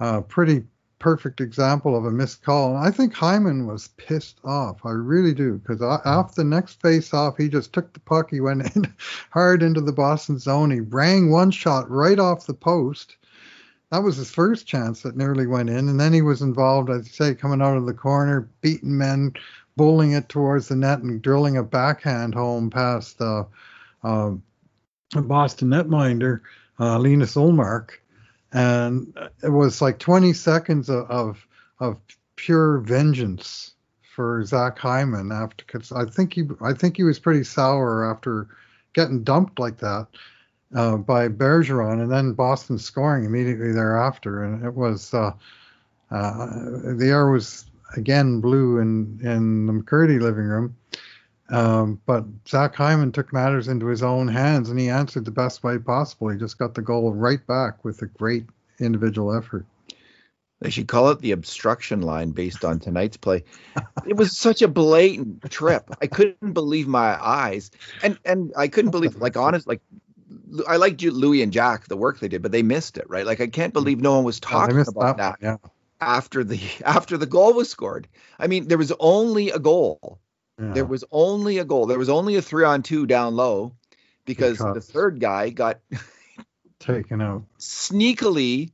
uh, 0.00 0.20
pretty 0.20 0.64
perfect 1.02 1.40
example 1.40 1.96
of 1.96 2.04
a 2.04 2.10
missed 2.10 2.42
call. 2.44 2.76
And 2.76 2.86
I 2.86 2.90
think 2.92 3.12
Hyman 3.12 3.66
was 3.66 3.88
pissed 3.96 4.38
off. 4.44 4.86
I 4.86 4.90
really 4.90 5.34
do, 5.34 5.58
because 5.58 5.82
off 5.82 6.36
the 6.36 6.44
next 6.44 6.80
face 6.80 7.12
off, 7.12 7.36
he 7.36 7.48
just 7.48 7.72
took 7.72 7.92
the 7.92 8.00
puck. 8.00 8.30
He 8.30 8.40
went 8.40 8.74
in 8.76 8.94
hard 9.30 9.62
into 9.62 9.80
the 9.80 9.92
Boston 9.92 10.38
zone. 10.38 10.70
He 10.70 10.80
rang 10.80 11.30
one 11.30 11.50
shot 11.50 11.90
right 11.90 12.18
off 12.18 12.46
the 12.46 12.54
post. 12.54 13.16
That 13.90 14.04
was 14.04 14.16
his 14.16 14.30
first 14.30 14.66
chance 14.66 15.02
that 15.02 15.16
nearly 15.16 15.46
went 15.46 15.68
in. 15.68 15.88
And 15.88 16.00
then 16.00 16.12
he 16.12 16.22
was 16.22 16.40
involved, 16.40 16.88
I'd 16.88 17.04
say, 17.04 17.34
coming 17.34 17.60
out 17.60 17.76
of 17.76 17.84
the 17.84 17.92
corner, 17.92 18.48
beating 18.60 18.96
men, 18.96 19.34
bowling 19.76 20.12
it 20.12 20.28
towards 20.28 20.68
the 20.68 20.76
net, 20.76 21.00
and 21.00 21.20
drilling 21.20 21.56
a 21.56 21.64
backhand 21.64 22.32
home 22.32 22.70
past 22.70 23.20
uh, 23.20 23.44
uh, 24.04 24.30
Boston 25.14 25.68
netminder, 25.68 26.40
uh, 26.78 26.98
Linus 26.98 27.34
Ullmark 27.34 27.90
and 28.52 29.16
it 29.42 29.48
was 29.48 29.80
like 29.80 29.98
20 29.98 30.32
seconds 30.32 30.88
of 30.88 31.10
of, 31.10 31.46
of 31.80 31.96
pure 32.36 32.78
vengeance 32.78 33.72
for 34.14 34.44
Zach 34.44 34.78
Hyman 34.78 35.32
after 35.32 35.64
because 35.64 35.92
I 35.92 36.04
think 36.04 36.34
he 36.34 36.44
I 36.60 36.74
think 36.74 36.96
he 36.96 37.04
was 37.04 37.18
pretty 37.18 37.44
sour 37.44 38.04
after 38.10 38.48
getting 38.92 39.24
dumped 39.24 39.58
like 39.58 39.78
that 39.78 40.06
uh, 40.74 40.96
by 40.96 41.28
Bergeron 41.28 42.02
and 42.02 42.10
then 42.10 42.34
Boston 42.34 42.78
scoring 42.78 43.24
immediately 43.24 43.72
thereafter 43.72 44.44
and 44.44 44.64
it 44.64 44.74
was 44.74 45.14
uh, 45.14 45.32
uh, 46.10 46.46
the 46.94 47.08
air 47.08 47.30
was 47.30 47.64
again 47.96 48.40
blue 48.40 48.78
in 48.78 49.18
in 49.22 49.66
the 49.66 49.72
McCurdy 49.72 50.20
living 50.20 50.44
room. 50.44 50.76
Um, 51.52 52.00
but 52.06 52.24
Zach 52.48 52.74
Hyman 52.74 53.12
took 53.12 53.30
matters 53.30 53.68
into 53.68 53.86
his 53.86 54.02
own 54.02 54.26
hands 54.26 54.70
and 54.70 54.80
he 54.80 54.88
answered 54.88 55.26
the 55.26 55.30
best 55.30 55.62
way 55.62 55.76
possible. 55.78 56.28
He 56.28 56.38
just 56.38 56.58
got 56.58 56.74
the 56.74 56.80
goal 56.80 57.12
right 57.12 57.46
back 57.46 57.84
with 57.84 58.00
a 58.00 58.06
great 58.06 58.46
individual 58.80 59.36
effort. 59.36 59.66
They 60.62 60.70
should 60.70 60.88
call 60.88 61.10
it 61.10 61.18
the 61.18 61.32
obstruction 61.32 62.00
line 62.00 62.30
based 62.30 62.64
on 62.64 62.78
tonight's 62.78 63.18
play. 63.18 63.44
it 64.06 64.16
was 64.16 64.34
such 64.36 64.62
a 64.62 64.68
blatant 64.68 65.50
trip. 65.50 65.90
I 66.00 66.06
couldn't 66.06 66.52
believe 66.52 66.86
my 66.86 67.22
eyes, 67.22 67.72
and 68.02 68.16
and 68.24 68.52
I 68.56 68.68
couldn't 68.68 68.92
believe 68.92 69.16
like 69.16 69.36
honest 69.36 69.66
like 69.66 69.82
I 70.68 70.76
liked 70.76 71.02
Louis 71.02 71.42
and 71.42 71.52
Jack 71.52 71.88
the 71.88 71.96
work 71.96 72.20
they 72.20 72.28
did, 72.28 72.42
but 72.42 72.52
they 72.52 72.62
missed 72.62 72.96
it 72.96 73.10
right. 73.10 73.26
Like 73.26 73.40
I 73.40 73.48
can't 73.48 73.72
believe 73.72 74.00
no 74.00 74.14
one 74.14 74.24
was 74.24 74.38
talking 74.38 74.76
yeah, 74.76 74.84
about 74.86 75.16
that, 75.16 75.40
that 75.40 75.44
yeah. 75.44 75.68
after 76.00 76.44
the 76.44 76.60
after 76.84 77.18
the 77.18 77.26
goal 77.26 77.54
was 77.54 77.68
scored. 77.68 78.06
I 78.38 78.46
mean, 78.46 78.68
there 78.68 78.78
was 78.78 78.92
only 79.00 79.50
a 79.50 79.58
goal 79.58 80.20
yeah. 80.58 80.72
There 80.72 80.84
was 80.84 81.04
only 81.10 81.58
a 81.58 81.64
goal. 81.64 81.86
There 81.86 81.98
was 81.98 82.08
only 82.08 82.36
a 82.36 82.42
three 82.42 82.64
on 82.64 82.82
two 82.82 83.06
down 83.06 83.36
low 83.36 83.74
because, 84.24 84.58
the 84.58 84.80
third 84.80 85.20
guy 85.20 85.50
got 85.50 85.80
taken 86.78 87.20
out 87.20 87.44
sneakily 87.58 88.70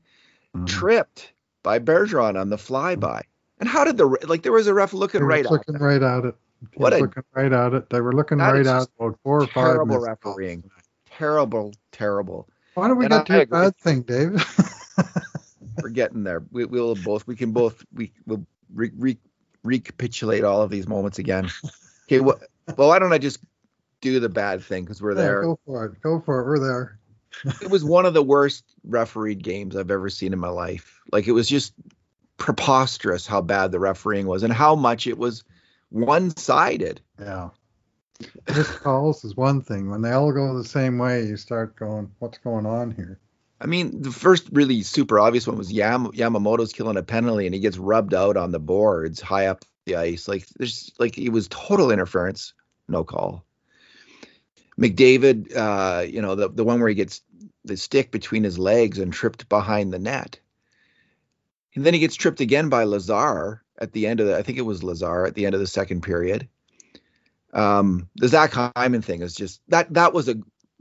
mm. 0.57 0.67
tripped 0.67 1.33
by 1.63 1.79
Bergeron 1.79 2.41
on 2.41 2.51
the 2.51 2.57
flyby. 2.57 3.23
And 3.61 3.69
how 3.69 3.85
did 3.85 3.97
the 3.97 4.07
like 4.27 4.43
there 4.43 4.53
was 4.53 4.67
a 4.67 4.75
ref 4.75 4.93
looking 4.93 5.23
right 5.23 5.45
looking 5.45 5.75
at 5.75 5.81
right 5.81 6.03
at 6.03 6.25
it. 6.25 6.35
He 6.73 6.79
what 6.83 6.93
a, 6.93 6.99
looking 6.99 7.23
right 7.35 7.53
at 7.53 7.75
it. 7.75 7.91
They 7.91 8.01
were 8.01 8.13
looking 8.13 8.39
right 8.39 8.67
at 8.67 8.83
it 8.83 8.89
about 8.99 9.19
four 9.23 9.43
or 9.43 9.47
five. 9.47 9.75
Terrible 9.75 9.99
refereeing. 10.01 10.71
Terrible, 11.07 11.73
terrible. 11.93 12.49
Why 12.75 12.89
don't 12.89 12.99
we 12.99 13.07
and 13.07 13.13
get 13.13 13.31
I, 13.31 13.39
to 13.39 13.43
a 13.43 13.47
bad 13.47 13.77
thing, 13.77 14.03
David? 14.03 14.41
we're 15.83 15.89
getting 15.89 16.23
there. 16.23 16.45
We, 16.51 16.65
will 16.65 16.95
both. 16.95 17.27
We 17.27 17.35
can 17.35 17.53
both. 17.53 17.85
We 17.93 18.13
will 18.27 18.47
re, 18.73 18.91
re, 18.97 19.19
recapitulate 19.63 20.45
all 20.45 20.63
of 20.63 20.71
these 20.71 20.89
moments 20.89 21.19
again. 21.19 21.51
Okay, 22.07 22.21
well, 22.21 22.41
well, 22.77 22.89
why 22.89 22.99
don't 22.99 23.13
I 23.13 23.19
just 23.19 23.39
do 24.01 24.21
the 24.21 24.29
bad 24.29 24.63
thing 24.63 24.85
because 24.85 25.03
we're 25.03 25.15
there. 25.15 25.43
Yeah, 25.43 25.47
go 25.47 25.59
for 25.67 25.85
it. 25.85 26.01
Go 26.01 26.21
for 26.21 26.41
it. 26.41 26.47
We're 26.47 26.59
there. 26.59 26.99
it 27.63 27.71
was 27.71 27.85
one 27.85 28.07
of 28.07 28.15
the 28.15 28.23
worst 28.23 28.65
refereed 28.85 29.43
games 29.43 29.77
I've 29.77 29.91
ever 29.91 30.09
seen 30.09 30.33
in 30.33 30.39
my 30.39 30.49
life. 30.49 31.01
Like 31.13 31.27
it 31.27 31.33
was 31.33 31.49
just 31.49 31.75
preposterous 32.37 33.27
how 33.27 33.43
bad 33.43 33.73
the 33.73 33.81
refereeing 33.81 34.27
was 34.27 34.43
and 34.43 34.53
how 34.53 34.75
much 34.75 35.07
it 35.07 35.19
was 35.19 35.45
one-sided. 35.91 37.01
Yeah. 37.21 37.51
This 38.47 38.71
calls 38.71 39.25
is 39.25 39.37
one 39.37 39.61
thing. 39.61 39.91
When 39.91 40.03
they 40.03 40.13
all 40.13 40.33
go 40.33 40.57
the 40.57 40.65
same 40.65 40.99
way, 40.99 41.25
you 41.25 41.37
start 41.37 41.77
going, 41.77 42.11
"What's 42.19 42.39
going 42.39 42.67
on 42.67 42.91
here?" 42.91 43.21
I 43.61 43.67
mean, 43.67 44.03
the 44.03 44.13
first 44.13 44.49
really 44.53 44.83
super 44.83 45.19
obvious 45.19 45.47
one 45.47 45.59
was 45.59 45.73
Yam- 45.73 46.13
Yamamoto's 46.13 46.73
killing 46.73 46.97
a 46.97 47.03
penalty 47.03 47.47
and 47.47 47.55
he 47.55 47.61
gets 47.61 47.77
rubbed 47.77 48.15
out 48.15 48.37
on 48.37 48.53
the 48.53 48.61
boards 48.61 49.21
high 49.21 49.47
up 49.47 49.65
the 49.85 49.97
ice. 49.97 50.29
Like 50.29 50.47
there's 50.59 50.93
like 50.99 51.19
it 51.19 51.31
was 51.31 51.49
total 51.49 51.91
interference, 51.91 52.55
no 52.89 53.03
call. 53.03 53.45
McDavid, 54.79 55.57
uh, 55.57 56.03
you 56.03 56.23
know, 56.23 56.37
the 56.37 56.49
the 56.49 56.65
one 56.65 56.79
where 56.79 56.89
he 56.89 56.95
gets 56.95 57.23
the 57.65 57.77
stick 57.77 58.13
between 58.13 58.45
his 58.45 58.59
legs 58.59 58.99
and 58.99 59.13
tripped 59.13 59.49
behind 59.49 59.93
the 59.93 59.99
net. 59.99 60.39
And 61.75 61.85
then 61.85 61.95
he 61.95 62.01
gets 62.01 62.15
tripped 62.15 62.41
again 62.41 62.69
by 62.69 62.85
Lazar 62.85 63.63
at 63.79 63.93
the 63.93 64.07
end 64.07 64.21
of 64.21 64.29
the 64.29 64.37
I 64.37 64.43
think 64.43 64.59
it 64.59 64.63
was 64.63 64.85
Lazar 64.85 65.27
at 65.27 65.35
the 65.35 65.47
end 65.47 65.55
of 65.55 65.61
the 65.61 65.67
second 65.67 66.03
period. 66.03 66.49
Um, 67.53 68.09
the 68.17 68.29
Zach 68.29 68.53
Hyman 68.53 69.03
thing 69.03 69.23
is 69.23 69.35
just 69.35 69.61
that 69.69 69.93
that 69.95 70.13
was 70.13 70.29
a 70.29 70.37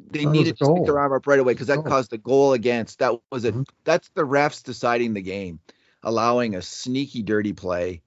they 0.09 0.25
that 0.25 0.31
needed 0.31 0.57
to 0.57 0.65
stick 0.65 0.85
their 0.85 0.99
arm 0.99 1.13
up 1.13 1.27
right 1.27 1.39
away 1.39 1.53
because 1.53 1.67
that 1.67 1.83
caused 1.85 2.11
the 2.11 2.17
goal 2.17 2.53
against. 2.53 2.99
That 2.99 3.19
was 3.31 3.45
it. 3.45 3.53
Mm-hmm. 3.53 3.63
That's 3.83 4.09
the 4.09 4.23
refs 4.23 4.63
deciding 4.63 5.13
the 5.13 5.21
game, 5.21 5.59
allowing 6.03 6.55
a 6.55 6.61
sneaky, 6.61 7.23
dirty 7.23 7.53
play 7.53 8.01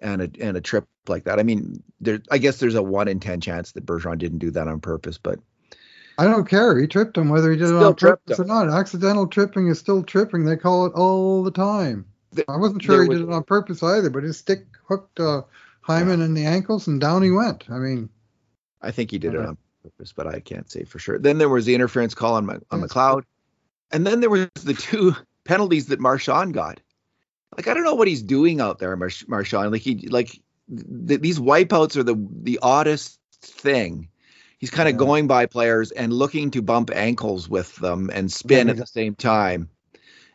and 0.00 0.22
a 0.22 0.30
and 0.40 0.56
a 0.56 0.60
trip 0.60 0.86
like 1.06 1.24
that. 1.24 1.38
I 1.38 1.42
mean, 1.42 1.82
there. 2.00 2.20
I 2.30 2.38
guess 2.38 2.58
there's 2.58 2.74
a 2.74 2.82
one 2.82 3.08
in 3.08 3.20
ten 3.20 3.40
chance 3.40 3.72
that 3.72 3.86
Bergeron 3.86 4.18
didn't 4.18 4.38
do 4.38 4.50
that 4.52 4.68
on 4.68 4.80
purpose, 4.80 5.18
but 5.18 5.38
I 6.18 6.24
don't 6.24 6.48
care. 6.48 6.78
He 6.78 6.86
tripped 6.86 7.16
him 7.16 7.28
whether 7.28 7.50
he 7.50 7.56
did 7.56 7.68
it 7.68 7.74
on 7.74 7.94
purpose 7.94 8.38
him. 8.38 8.44
or 8.44 8.48
not. 8.48 8.68
Accidental 8.68 9.26
tripping 9.26 9.68
is 9.68 9.78
still 9.78 10.02
tripping. 10.02 10.44
They 10.44 10.56
call 10.56 10.86
it 10.86 10.92
all 10.94 11.42
the 11.42 11.50
time. 11.50 12.06
The, 12.32 12.44
I 12.48 12.56
wasn't 12.56 12.82
sure 12.82 13.02
he 13.02 13.08
was, 13.08 13.20
did 13.20 13.28
it 13.28 13.32
on 13.32 13.44
purpose 13.44 13.82
either, 13.82 14.10
but 14.10 14.22
his 14.22 14.36
stick 14.36 14.66
hooked 14.86 15.18
uh, 15.20 15.42
Hyman 15.80 16.18
yeah. 16.18 16.26
in 16.26 16.34
the 16.34 16.44
ankles 16.44 16.86
and 16.88 17.00
down 17.00 17.22
he 17.22 17.30
went. 17.30 17.64
I 17.70 17.78
mean, 17.78 18.10
I 18.82 18.90
think 18.90 19.10
he 19.10 19.18
did 19.18 19.34
it 19.34 19.40
on 19.40 19.56
purpose, 19.88 20.12
but 20.12 20.26
I 20.26 20.40
can't 20.40 20.70
say 20.70 20.84
for 20.84 20.98
sure. 20.98 21.18
Then 21.18 21.38
there 21.38 21.48
was 21.48 21.64
the 21.64 21.74
interference 21.74 22.14
call 22.14 22.34
on 22.34 22.48
on 22.70 22.80
McLeod, 22.80 23.20
mm. 23.20 23.24
and 23.92 24.06
then 24.06 24.20
there 24.20 24.30
was 24.30 24.48
the 24.64 24.74
two 24.74 25.14
penalties 25.44 25.86
that 25.86 26.00
Marchand 26.00 26.54
got. 26.54 26.80
Like 27.56 27.66
I 27.66 27.74
don't 27.74 27.84
know 27.84 27.94
what 27.94 28.08
he's 28.08 28.22
doing 28.22 28.60
out 28.60 28.78
there, 28.78 28.94
Mar- 28.96 29.10
Marchand. 29.26 29.72
Like 29.72 29.82
he 29.82 30.08
like 30.08 30.40
th- 31.06 31.20
these 31.20 31.38
wipeouts 31.38 31.96
are 31.96 32.02
the 32.02 32.16
the 32.42 32.58
oddest 32.62 33.18
thing. 33.42 34.08
He's 34.58 34.70
kind 34.70 34.88
of 34.88 34.94
yeah. 34.94 34.98
going 34.98 35.26
by 35.26 35.46
players 35.46 35.92
and 35.92 36.12
looking 36.12 36.50
to 36.50 36.62
bump 36.62 36.90
ankles 36.92 37.48
with 37.48 37.76
them 37.76 38.10
and 38.12 38.30
spin 38.30 38.66
yeah, 38.66 38.72
at 38.72 38.76
the 38.76 38.86
same 38.86 39.14
time, 39.14 39.68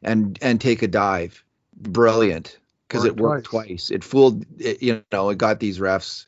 and 0.02 0.38
and 0.42 0.60
take 0.60 0.82
a 0.82 0.88
dive. 0.88 1.44
Brilliant 1.76 2.60
because 2.88 3.06
it 3.06 3.18
worked 3.18 3.46
twice. 3.46 3.66
twice. 3.68 3.92
It 3.92 4.04
fooled. 4.04 4.46
It, 4.60 4.82
you 4.82 5.04
know, 5.12 5.30
it 5.30 5.38
got 5.38 5.60
these 5.60 5.80
refs. 5.80 6.28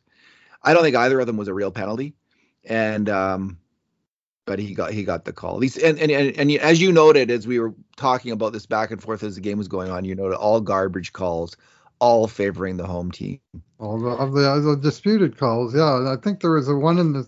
I 0.63 0.73
don't 0.73 0.83
think 0.83 0.95
either 0.95 1.19
of 1.19 1.27
them 1.27 1.37
was 1.37 1.47
a 1.47 1.53
real 1.53 1.71
penalty 1.71 2.15
and 2.65 3.09
um, 3.09 3.57
but 4.45 4.59
he 4.59 4.73
got 4.73 4.91
he 4.91 5.03
got 5.03 5.25
the 5.25 5.33
call. 5.33 5.57
Least, 5.57 5.77
and, 5.77 5.99
and 5.99 6.11
and 6.11 6.37
and 6.37 6.51
as 6.53 6.81
you 6.81 6.91
noted, 6.91 7.31
as 7.31 7.47
we 7.47 7.59
were 7.59 7.73
talking 7.97 8.31
about 8.31 8.53
this 8.53 8.65
back 8.65 8.91
and 8.91 9.01
forth 9.01 9.23
as 9.23 9.35
the 9.35 9.41
game 9.41 9.57
was 9.57 9.67
going 9.67 9.89
on, 9.89 10.05
you 10.05 10.15
noted 10.15 10.37
all 10.37 10.61
garbage 10.61 11.13
calls, 11.13 11.57
all 11.99 12.27
favoring 12.27 12.77
the 12.77 12.85
home 12.85 13.11
team. 13.11 13.39
All 13.79 13.99
the, 13.99 14.09
of 14.09 14.33
the, 14.33 14.59
the 14.61 14.77
disputed 14.77 15.37
calls, 15.37 15.75
yeah. 15.75 16.11
I 16.11 16.15
think 16.21 16.39
there 16.39 16.51
was 16.51 16.69
a 16.69 16.75
one 16.75 16.97
in 16.97 17.13
the, 17.13 17.27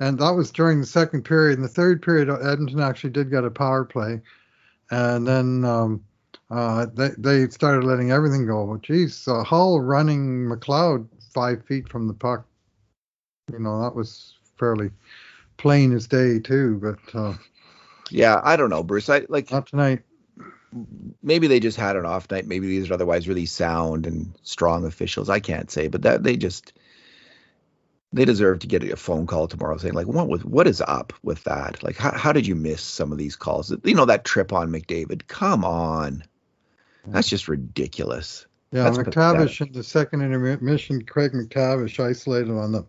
and 0.00 0.18
that 0.20 0.32
was 0.32 0.50
during 0.50 0.80
the 0.80 0.86
second 0.86 1.24
period. 1.24 1.56
In 1.56 1.62
the 1.62 1.68
third 1.68 2.00
period, 2.00 2.30
Edmonton 2.30 2.80
actually 2.80 3.10
did 3.10 3.30
get 3.30 3.44
a 3.44 3.50
power 3.50 3.84
play, 3.84 4.20
and 4.90 5.26
then 5.26 5.64
um, 5.64 6.04
uh, 6.50 6.86
they 6.94 7.10
they 7.18 7.48
started 7.48 7.84
letting 7.84 8.12
everything 8.12 8.46
go. 8.46 8.66
But 8.66 8.82
geez, 8.82 9.26
uh, 9.26 9.42
Hall 9.42 9.80
running 9.80 10.48
McLeod 10.48 11.08
five 11.34 11.64
feet 11.66 11.88
from 11.88 12.06
the 12.06 12.14
puck. 12.14 12.46
You 13.52 13.58
know 13.58 13.82
that 13.82 13.94
was 13.94 14.35
fairly 14.58 14.90
plain 15.56 15.92
as 15.92 16.06
day 16.06 16.38
too. 16.38 16.78
But 16.78 17.18
uh, 17.18 17.34
yeah, 18.10 18.40
I 18.42 18.56
don't 18.56 18.70
know, 18.70 18.82
Bruce. 18.82 19.08
I 19.08 19.26
like 19.28 19.50
not 19.50 19.66
tonight. 19.66 20.02
maybe 21.22 21.46
they 21.46 21.60
just 21.60 21.76
had 21.76 21.96
an 21.96 22.06
off 22.06 22.30
night. 22.30 22.46
Maybe 22.46 22.66
these 22.66 22.90
are 22.90 22.94
otherwise 22.94 23.28
really 23.28 23.46
sound 23.46 24.06
and 24.06 24.34
strong 24.42 24.84
officials. 24.84 25.28
I 25.28 25.40
can't 25.40 25.70
say, 25.70 25.88
but 25.88 26.02
that 26.02 26.22
they 26.22 26.36
just 26.36 26.72
they 28.12 28.24
deserve 28.24 28.60
to 28.60 28.66
get 28.66 28.84
a 28.84 28.96
phone 28.96 29.26
call 29.26 29.48
tomorrow 29.48 29.76
saying 29.76 29.94
like 29.94 30.06
what 30.06 30.28
was 30.28 30.44
what 30.44 30.66
is 30.66 30.80
up 30.80 31.12
with 31.22 31.44
that? 31.44 31.82
Like 31.82 31.96
how 31.96 32.16
how 32.16 32.32
did 32.32 32.46
you 32.46 32.54
miss 32.54 32.82
some 32.82 33.12
of 33.12 33.18
these 33.18 33.36
calls? 33.36 33.74
You 33.84 33.94
know 33.94 34.06
that 34.06 34.24
trip 34.24 34.52
on 34.52 34.70
McDavid. 34.70 35.26
Come 35.26 35.64
on, 35.64 36.24
that's 37.06 37.28
just 37.28 37.48
ridiculous. 37.48 38.46
Yeah, 38.72 38.90
That's 38.90 38.98
MacTavish 38.98 39.64
in 39.64 39.72
the 39.72 39.84
second 39.84 40.22
intermission, 40.22 41.04
Craig 41.04 41.32
MacTavish 41.32 42.00
isolated 42.00 42.50
on 42.50 42.72
the 42.72 42.84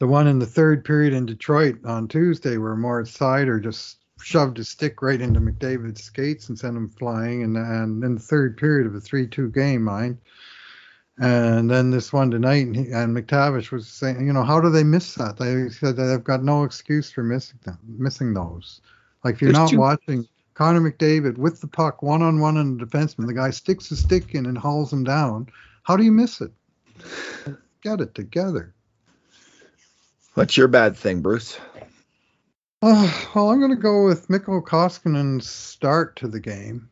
the 0.00 0.06
one 0.06 0.26
in 0.26 0.38
the 0.38 0.46
third 0.46 0.82
period 0.82 1.12
in 1.12 1.26
Detroit 1.26 1.76
on 1.84 2.08
Tuesday, 2.08 2.56
where 2.56 2.74
Moritz 2.74 3.16
Seider 3.16 3.62
just 3.62 3.98
shoved 4.22 4.56
his 4.56 4.70
stick 4.70 5.02
right 5.02 5.20
into 5.20 5.40
McDavid's 5.40 6.02
skates 6.02 6.48
and 6.48 6.58
sent 6.58 6.76
him 6.76 6.88
flying. 6.88 7.42
And, 7.42 7.56
and 7.58 8.02
in 8.02 8.14
the 8.14 8.20
third 8.20 8.56
period 8.56 8.86
of 8.86 8.94
a 8.94 9.00
3 9.00 9.28
2 9.28 9.50
game, 9.50 9.84
mind. 9.84 10.16
And 11.18 11.70
then 11.70 11.90
this 11.90 12.14
one 12.14 12.30
tonight, 12.30 12.66
and, 12.66 12.74
he, 12.74 12.90
and 12.92 13.14
MacTavish 13.14 13.70
was 13.70 13.86
saying, 13.88 14.26
you 14.26 14.32
know, 14.32 14.42
how 14.42 14.58
do 14.58 14.70
they 14.70 14.84
miss 14.84 15.16
that? 15.16 15.36
They 15.36 15.68
said 15.68 15.96
that 15.96 16.04
they've 16.04 16.24
got 16.24 16.42
no 16.42 16.64
excuse 16.64 17.10
for 17.10 17.22
missing 17.22 17.58
them, 17.64 17.78
missing 17.86 18.32
those. 18.32 18.80
Like 19.22 19.34
if 19.34 19.42
you're 19.42 19.52
There's 19.52 19.60
not 19.60 19.70
two- 19.70 19.80
watching 19.80 20.26
Connor 20.54 20.80
McDavid 20.80 21.36
with 21.36 21.60
the 21.60 21.68
puck 21.68 22.02
one 22.02 22.22
on 22.22 22.40
one 22.40 22.56
and 22.56 22.80
the 22.80 22.86
defenseman, 22.86 23.26
the 23.26 23.34
guy 23.34 23.50
sticks 23.50 23.90
his 23.90 23.98
stick 24.00 24.34
in 24.34 24.46
and 24.46 24.56
hauls 24.56 24.90
him 24.90 25.04
down. 25.04 25.48
How 25.82 25.94
do 25.94 26.04
you 26.04 26.12
miss 26.12 26.40
it? 26.40 26.52
Get 27.82 28.00
it 28.00 28.14
together. 28.14 28.74
What's 30.40 30.56
your 30.56 30.68
bad 30.68 30.96
thing, 30.96 31.20
Bruce? 31.20 31.58
Uh, 32.80 33.12
well, 33.34 33.50
I'm 33.50 33.58
going 33.58 33.72
to 33.72 33.76
go 33.76 34.06
with 34.06 34.30
Mikko 34.30 34.62
Koskinen's 34.62 35.46
start 35.46 36.16
to 36.16 36.28
the 36.28 36.40
game. 36.40 36.88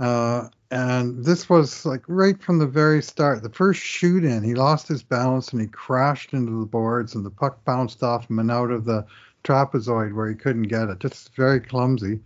Uh, 0.00 0.48
and 0.72 1.24
this 1.24 1.48
was 1.48 1.86
like 1.86 2.02
right 2.08 2.42
from 2.42 2.58
the 2.58 2.66
very 2.66 3.00
start. 3.00 3.44
The 3.44 3.48
first 3.48 3.80
shoot 3.80 4.24
in, 4.24 4.42
he 4.42 4.56
lost 4.56 4.88
his 4.88 5.04
balance 5.04 5.52
and 5.52 5.60
he 5.60 5.68
crashed 5.68 6.32
into 6.32 6.58
the 6.58 6.66
boards, 6.66 7.14
and 7.14 7.24
the 7.24 7.30
puck 7.30 7.64
bounced 7.64 8.02
off 8.02 8.28
him 8.28 8.40
and 8.40 8.50
out 8.50 8.72
of 8.72 8.86
the 8.86 9.06
trapezoid 9.44 10.12
where 10.12 10.28
he 10.28 10.34
couldn't 10.34 10.64
get 10.64 10.88
it. 10.88 10.98
Just 10.98 11.32
very 11.36 11.60
clumsy. 11.60 12.18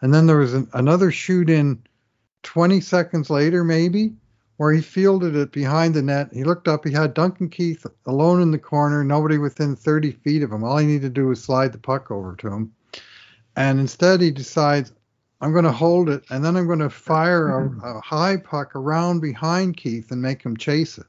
And 0.00 0.12
then 0.12 0.26
there 0.26 0.38
was 0.38 0.52
an, 0.52 0.68
another 0.72 1.12
shoot 1.12 1.48
in 1.48 1.80
20 2.42 2.80
seconds 2.80 3.30
later, 3.30 3.62
maybe, 3.62 4.14
where 4.60 4.74
he 4.74 4.82
fielded 4.82 5.34
it 5.34 5.52
behind 5.52 5.94
the 5.94 6.02
net. 6.02 6.28
He 6.34 6.44
looked 6.44 6.68
up, 6.68 6.84
he 6.84 6.92
had 6.92 7.14
Duncan 7.14 7.48
Keith 7.48 7.86
alone 8.04 8.42
in 8.42 8.50
the 8.50 8.58
corner, 8.58 9.02
nobody 9.02 9.38
within 9.38 9.74
30 9.74 10.12
feet 10.12 10.42
of 10.42 10.52
him. 10.52 10.62
All 10.62 10.76
he 10.76 10.86
needed 10.86 11.14
to 11.14 11.20
do 11.22 11.28
was 11.28 11.42
slide 11.42 11.72
the 11.72 11.78
puck 11.78 12.10
over 12.10 12.36
to 12.36 12.48
him. 12.48 12.74
And 13.56 13.80
instead, 13.80 14.20
he 14.20 14.30
decides, 14.30 14.92
I'm 15.40 15.52
going 15.52 15.64
to 15.64 15.72
hold 15.72 16.10
it, 16.10 16.24
and 16.28 16.44
then 16.44 16.58
I'm 16.58 16.66
going 16.66 16.80
to 16.80 16.90
fire 16.90 17.48
a, 17.48 17.96
a 17.96 18.00
high 18.02 18.36
puck 18.36 18.76
around 18.76 19.20
behind 19.20 19.78
Keith 19.78 20.10
and 20.10 20.20
make 20.20 20.42
him 20.42 20.58
chase 20.58 20.98
it. 20.98 21.06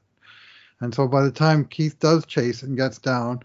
And 0.80 0.94
so 0.94 1.06
by 1.06 1.22
the 1.22 1.30
time 1.30 1.66
Keith 1.66 1.98
does 1.98 2.24
chase 2.24 2.62
and 2.62 2.74
gets 2.74 2.96
down, 2.96 3.40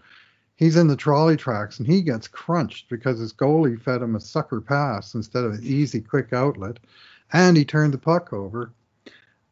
he's 0.56 0.76
in 0.76 0.88
the 0.88 0.96
trolley 0.96 1.36
tracks 1.36 1.80
and 1.80 1.86
he 1.86 2.00
gets 2.00 2.28
crunched 2.28 2.88
because 2.88 3.18
his 3.18 3.34
goalie 3.34 3.78
fed 3.78 4.00
him 4.00 4.16
a 4.16 4.20
sucker 4.20 4.62
pass 4.62 5.12
instead 5.12 5.44
of 5.44 5.52
an 5.52 5.60
easy, 5.62 6.00
quick 6.00 6.32
outlet. 6.32 6.78
And 7.30 7.58
he 7.58 7.66
turned 7.66 7.92
the 7.92 7.98
puck 7.98 8.32
over 8.32 8.72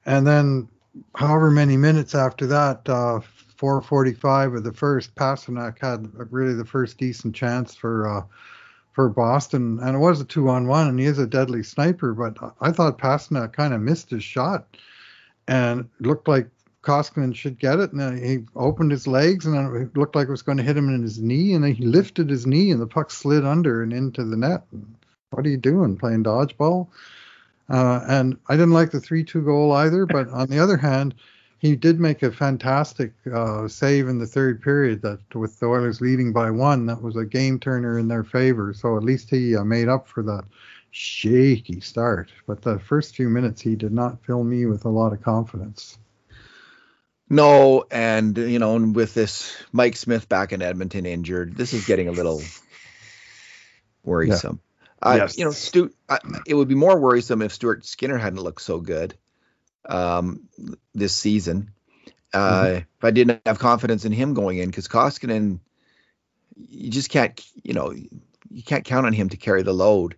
and 0.06 0.26
then, 0.26 0.68
however 1.14 1.50
many 1.50 1.76
minutes 1.76 2.14
after 2.14 2.46
that, 2.46 2.88
uh, 2.88 3.20
445 3.56 4.54
of 4.54 4.64
the 4.64 4.72
first, 4.72 5.14
Pastrnak 5.14 5.78
had 5.80 6.08
really 6.32 6.54
the 6.54 6.64
first 6.64 6.98
decent 6.98 7.34
chance 7.34 7.74
for 7.74 8.08
uh, 8.08 8.22
for 8.92 9.10
Boston, 9.10 9.78
and 9.82 9.94
it 9.94 9.98
was 9.98 10.20
a 10.22 10.24
two 10.24 10.48
on 10.48 10.66
one, 10.68 10.88
and 10.88 10.98
he 10.98 11.04
is 11.04 11.18
a 11.18 11.26
deadly 11.26 11.62
sniper. 11.62 12.14
But 12.14 12.38
I 12.62 12.70
thought 12.72 12.98
Pastrnak 12.98 13.52
kind 13.52 13.74
of 13.74 13.82
missed 13.82 14.08
his 14.08 14.24
shot, 14.24 14.76
and 15.48 15.88
looked 16.00 16.28
like 16.28 16.48
Koskinen 16.82 17.34
should 17.34 17.58
get 17.58 17.80
it, 17.80 17.92
and 17.92 18.18
he 18.18 18.46
opened 18.54 18.92
his 18.92 19.06
legs, 19.06 19.44
and 19.44 19.76
it 19.76 19.96
looked 19.96 20.14
like 20.14 20.28
it 20.28 20.30
was 20.30 20.42
going 20.42 20.58
to 20.58 20.64
hit 20.64 20.76
him 20.76 20.88
in 20.88 21.02
his 21.02 21.20
knee, 21.20 21.52
and 21.52 21.64
then 21.64 21.74
he 21.74 21.84
lifted 21.84 22.30
his 22.30 22.46
knee, 22.46 22.70
and 22.70 22.80
the 22.80 22.86
puck 22.86 23.10
slid 23.10 23.44
under 23.44 23.82
and 23.82 23.92
into 23.92 24.24
the 24.24 24.36
net. 24.36 24.62
What 25.30 25.44
are 25.44 25.50
you 25.50 25.56
doing, 25.56 25.96
playing 25.96 26.24
dodgeball? 26.24 26.88
Uh, 27.68 28.00
and 28.08 28.38
I 28.48 28.54
didn't 28.54 28.72
like 28.72 28.90
the 28.90 29.00
3 29.00 29.24
2 29.24 29.42
goal 29.42 29.72
either, 29.72 30.06
but 30.06 30.28
on 30.32 30.48
the 30.48 30.58
other 30.58 30.76
hand, 30.76 31.14
he 31.58 31.74
did 31.74 31.98
make 31.98 32.22
a 32.22 32.30
fantastic 32.30 33.12
uh, 33.32 33.66
save 33.66 34.08
in 34.08 34.18
the 34.18 34.26
third 34.26 34.62
period 34.62 35.02
that 35.02 35.34
with 35.34 35.58
the 35.58 35.66
Oilers 35.66 36.00
leading 36.00 36.32
by 36.32 36.50
one, 36.50 36.86
that 36.86 37.02
was 37.02 37.16
a 37.16 37.24
game 37.24 37.58
turner 37.58 37.98
in 37.98 38.08
their 38.08 38.24
favor. 38.24 38.74
So 38.74 38.96
at 38.96 39.02
least 39.02 39.30
he 39.30 39.56
uh, 39.56 39.64
made 39.64 39.88
up 39.88 40.06
for 40.06 40.22
that 40.24 40.44
shaky 40.90 41.80
start. 41.80 42.30
But 42.46 42.62
the 42.62 42.78
first 42.78 43.16
few 43.16 43.28
minutes, 43.28 43.60
he 43.60 43.74
did 43.74 43.92
not 43.92 44.24
fill 44.24 44.44
me 44.44 44.66
with 44.66 44.84
a 44.84 44.90
lot 44.90 45.12
of 45.12 45.22
confidence. 45.22 45.98
No, 47.28 47.84
and 47.90 48.36
you 48.38 48.58
know, 48.58 48.76
and 48.76 48.94
with 48.94 49.14
this 49.14 49.56
Mike 49.72 49.96
Smith 49.96 50.28
back 50.28 50.52
in 50.52 50.62
Edmonton 50.62 51.06
injured, 51.06 51.56
this 51.56 51.72
is 51.72 51.84
getting 51.84 52.06
a 52.06 52.12
little 52.12 52.40
worrisome. 54.04 54.60
Uh, 55.02 55.16
yes. 55.18 55.38
You 55.38 55.44
know, 55.44 55.50
Stu, 55.50 55.92
I, 56.08 56.18
it 56.46 56.54
would 56.54 56.68
be 56.68 56.74
more 56.74 56.98
worrisome 56.98 57.42
if 57.42 57.52
Stuart 57.52 57.84
Skinner 57.84 58.16
hadn't 58.16 58.40
looked 58.40 58.62
so 58.62 58.80
good 58.80 59.16
um, 59.88 60.48
this 60.94 61.14
season. 61.14 61.70
Uh, 62.32 62.64
mm-hmm. 62.64 62.76
If 62.76 63.04
I 63.04 63.10
didn't 63.10 63.42
have 63.46 63.58
confidence 63.58 64.04
in 64.04 64.12
him 64.12 64.34
going 64.34 64.58
in, 64.58 64.68
because 64.68 64.88
Koskinen, 64.88 65.60
you 66.56 66.90
just 66.90 67.10
can't, 67.10 67.40
you 67.62 67.74
know, 67.74 67.92
you 67.92 68.62
can't 68.64 68.84
count 68.84 69.06
on 69.06 69.12
him 69.12 69.28
to 69.30 69.36
carry 69.36 69.62
the 69.62 69.72
load 69.72 70.16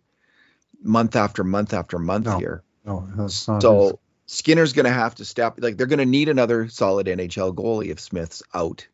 month 0.82 1.16
after 1.16 1.44
month 1.44 1.74
after 1.74 1.98
month 1.98 2.26
no, 2.26 2.38
here. 2.38 2.62
No, 2.84 3.28
so 3.28 3.54
his. 3.82 3.92
Skinner's 4.26 4.72
going 4.72 4.84
to 4.84 4.92
have 4.92 5.16
to 5.16 5.24
step. 5.24 5.54
Like 5.58 5.76
they're 5.76 5.86
going 5.86 5.98
to 5.98 6.06
need 6.06 6.28
another 6.28 6.68
solid 6.68 7.06
NHL 7.06 7.54
goalie 7.54 7.90
if 7.90 8.00
Smith's 8.00 8.42
out 8.54 8.86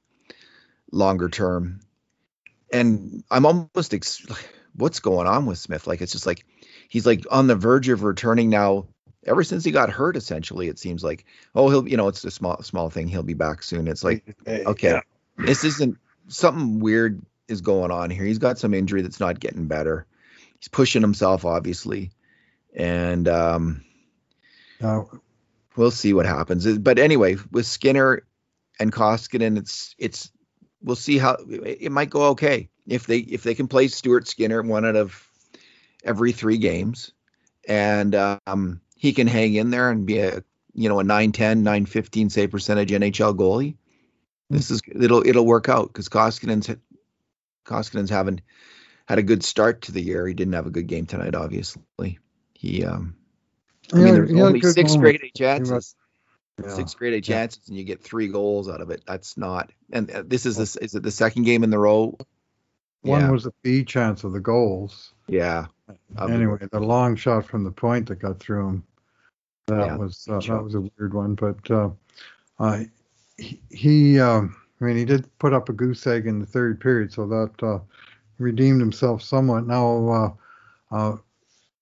longer 0.91 1.29
term. 1.29 1.81
And 2.73 3.23
I'm 3.31 3.47
almost 3.47 3.95
ex- 3.95 4.27
what's 4.77 5.01
going 5.01 5.27
on 5.27 5.47
with 5.47 5.59
Smith? 5.59 5.87
Like 5.87 6.01
it's 6.01 6.13
just 6.13 6.27
like 6.27 6.45
he's 6.89 7.07
like 7.07 7.25
on 7.31 7.47
the 7.47 7.57
verge 7.57 7.89
of 7.89 8.03
returning 8.03 8.51
now. 8.51 8.87
Ever 9.27 9.43
since 9.43 9.65
he 9.65 9.71
got 9.71 9.89
hurt, 9.89 10.17
essentially, 10.17 10.69
it 10.69 10.79
seems 10.79 11.03
like 11.03 11.25
oh 11.55 11.71
he'll 11.71 11.89
you 11.89 11.97
know 11.97 12.09
it's 12.09 12.25
a 12.25 12.31
small 12.31 12.63
small 12.63 12.91
thing 12.91 13.09
he'll 13.09 13.23
be 13.23 13.35
back 13.35 13.63
soon. 13.63 13.89
It's 13.89 14.05
like 14.05 14.37
okay, 14.47 14.91
yeah. 14.91 15.01
this 15.39 15.65
isn't 15.65 15.97
something 16.29 16.81
weird 16.81 17.25
is 17.49 17.63
going 17.63 17.91
on 17.91 18.11
here. 18.11 18.25
He's 18.25 18.39
got 18.39 18.59
some 18.59 18.75
injury 18.75 19.03
that's 19.03 19.21
not 19.21 19.41
getting 19.41 19.67
better. 19.67 20.07
He's 20.59 20.69
pushing 20.69 21.01
himself 21.01 21.47
obviously, 21.47 22.11
and 22.75 23.27
um, 23.27 23.85
uh, 24.83 25.05
we'll 25.75 25.91
see 25.91 26.13
what 26.13 26.27
happens. 26.27 26.79
But 26.79 26.99
anyway, 26.99 27.37
with 27.51 27.67
Skinner 27.67 28.25
and 28.79 28.93
Koskinen, 28.93 29.57
it's 29.57 29.95
it's 29.99 30.31
we'll 30.83 30.97
see 30.97 31.17
how 31.17 31.39
it 31.49 31.91
might 31.91 32.11
go 32.11 32.25
okay 32.31 32.69
if 32.87 33.07
they 33.07 33.19
if 33.19 33.43
they 33.43 33.55
can 33.55 33.69
play 33.69 33.89
Stuart 33.89 34.29
Skinner 34.29 34.63
one 34.63 34.85
out 34.85 34.97
of 34.97 35.29
every 36.05 36.33
three 36.33 36.59
games, 36.59 37.13
and 37.67 38.15
um, 38.15 38.81
he 38.97 39.13
can 39.13 39.27
hang 39.27 39.55
in 39.55 39.71
there 39.71 39.91
and 39.91 40.07
be 40.07 40.19
a 40.19 40.43
you 40.75 40.89
know 40.89 41.01
a 41.01 41.05
910 41.05 41.63
915 41.63 42.31
save 42.31 42.51
percentage 42.51 42.91
NHL 42.91 43.37
goalie. 43.37 43.77
This 44.51 44.71
is 44.71 44.83
it'll 44.87 45.27
it'll 45.27 45.47
work 45.47 45.69
out 45.69 45.89
because 45.89 46.09
Koskinen's 46.09 46.71
Koskinen's 47.65 48.11
haven't 48.11 48.43
had 49.07 49.19
a 49.19 49.23
good 49.23 49.45
start 49.45 49.83
to 49.83 49.93
the 49.93 50.03
year. 50.03 50.27
He 50.27 50.35
didn't 50.35 50.55
have 50.55 50.67
a 50.67 50.71
good 50.71 50.87
game 50.87 51.07
tonight, 51.07 51.35
obviously. 51.35 52.19
He 52.55 52.85
um 52.85 53.17
I 53.93 53.97
mean 53.97 54.15
there's 54.15 54.33
only 54.33 54.61
six 54.61 54.95
moment. 54.95 55.19
straight 55.19 55.35
chances. 55.35 55.95
Yeah. 56.63 56.69
Six 56.69 56.95
A 57.01 57.21
chances 57.21 57.63
yeah. 57.65 57.73
and 57.73 57.79
you 57.79 57.85
get 57.85 58.03
three 58.03 58.29
goals 58.29 58.69
out 58.69 58.81
of 58.81 58.91
it. 58.91 59.03
That's 59.07 59.37
not. 59.37 59.73
And 59.91 60.09
uh, 60.11 60.23
this 60.25 60.47
is 60.47 60.57
this 60.57 60.77
is 60.77 60.95
it 60.95 61.03
the 61.03 61.11
second 61.11 61.45
game 61.45 61.65
in 61.65 61.71
the 61.71 61.79
row 61.79 62.17
one 63.05 63.21
yeah. 63.21 63.31
was 63.31 63.47
a 63.47 63.53
B 63.63 63.85
chance 63.85 64.25
of 64.25 64.33
the 64.33 64.41
goals. 64.41 65.13
Yeah. 65.29 65.67
Anyway, 66.19 66.67
the 66.73 66.81
long 66.81 67.17
shot 67.17 67.45
from 67.45 67.63
the 67.63 67.71
point 67.71 68.09
that 68.09 68.17
got 68.17 68.41
through 68.41 68.69
him. 68.69 68.85
That 69.67 69.87
yeah. 69.87 69.97
was 69.97 70.27
uh, 70.29 70.41
that 70.41 70.63
was 70.63 70.75
a 70.75 70.81
weird 70.81 71.15
one, 71.15 71.35
but 71.35 71.71
uh, 71.71 71.91
uh, 72.59 72.81
he, 73.37 73.61
he 73.71 74.21
um, 74.21 74.57
I 74.81 74.85
mean, 74.85 74.97
he 74.97 75.05
did 75.05 75.27
put 75.39 75.53
up 75.53 75.69
a 75.69 75.73
goose 75.73 76.07
egg 76.07 76.27
in 76.27 76.41
the 76.41 76.47
third 76.47 76.81
period, 76.81 77.13
so 77.13 77.27
that 77.27 77.63
uh, 77.63 77.79
redeemed 78.39 78.81
himself 78.81 79.23
somewhat. 79.23 79.67
Now, 79.67 80.37
uh, 80.91 81.17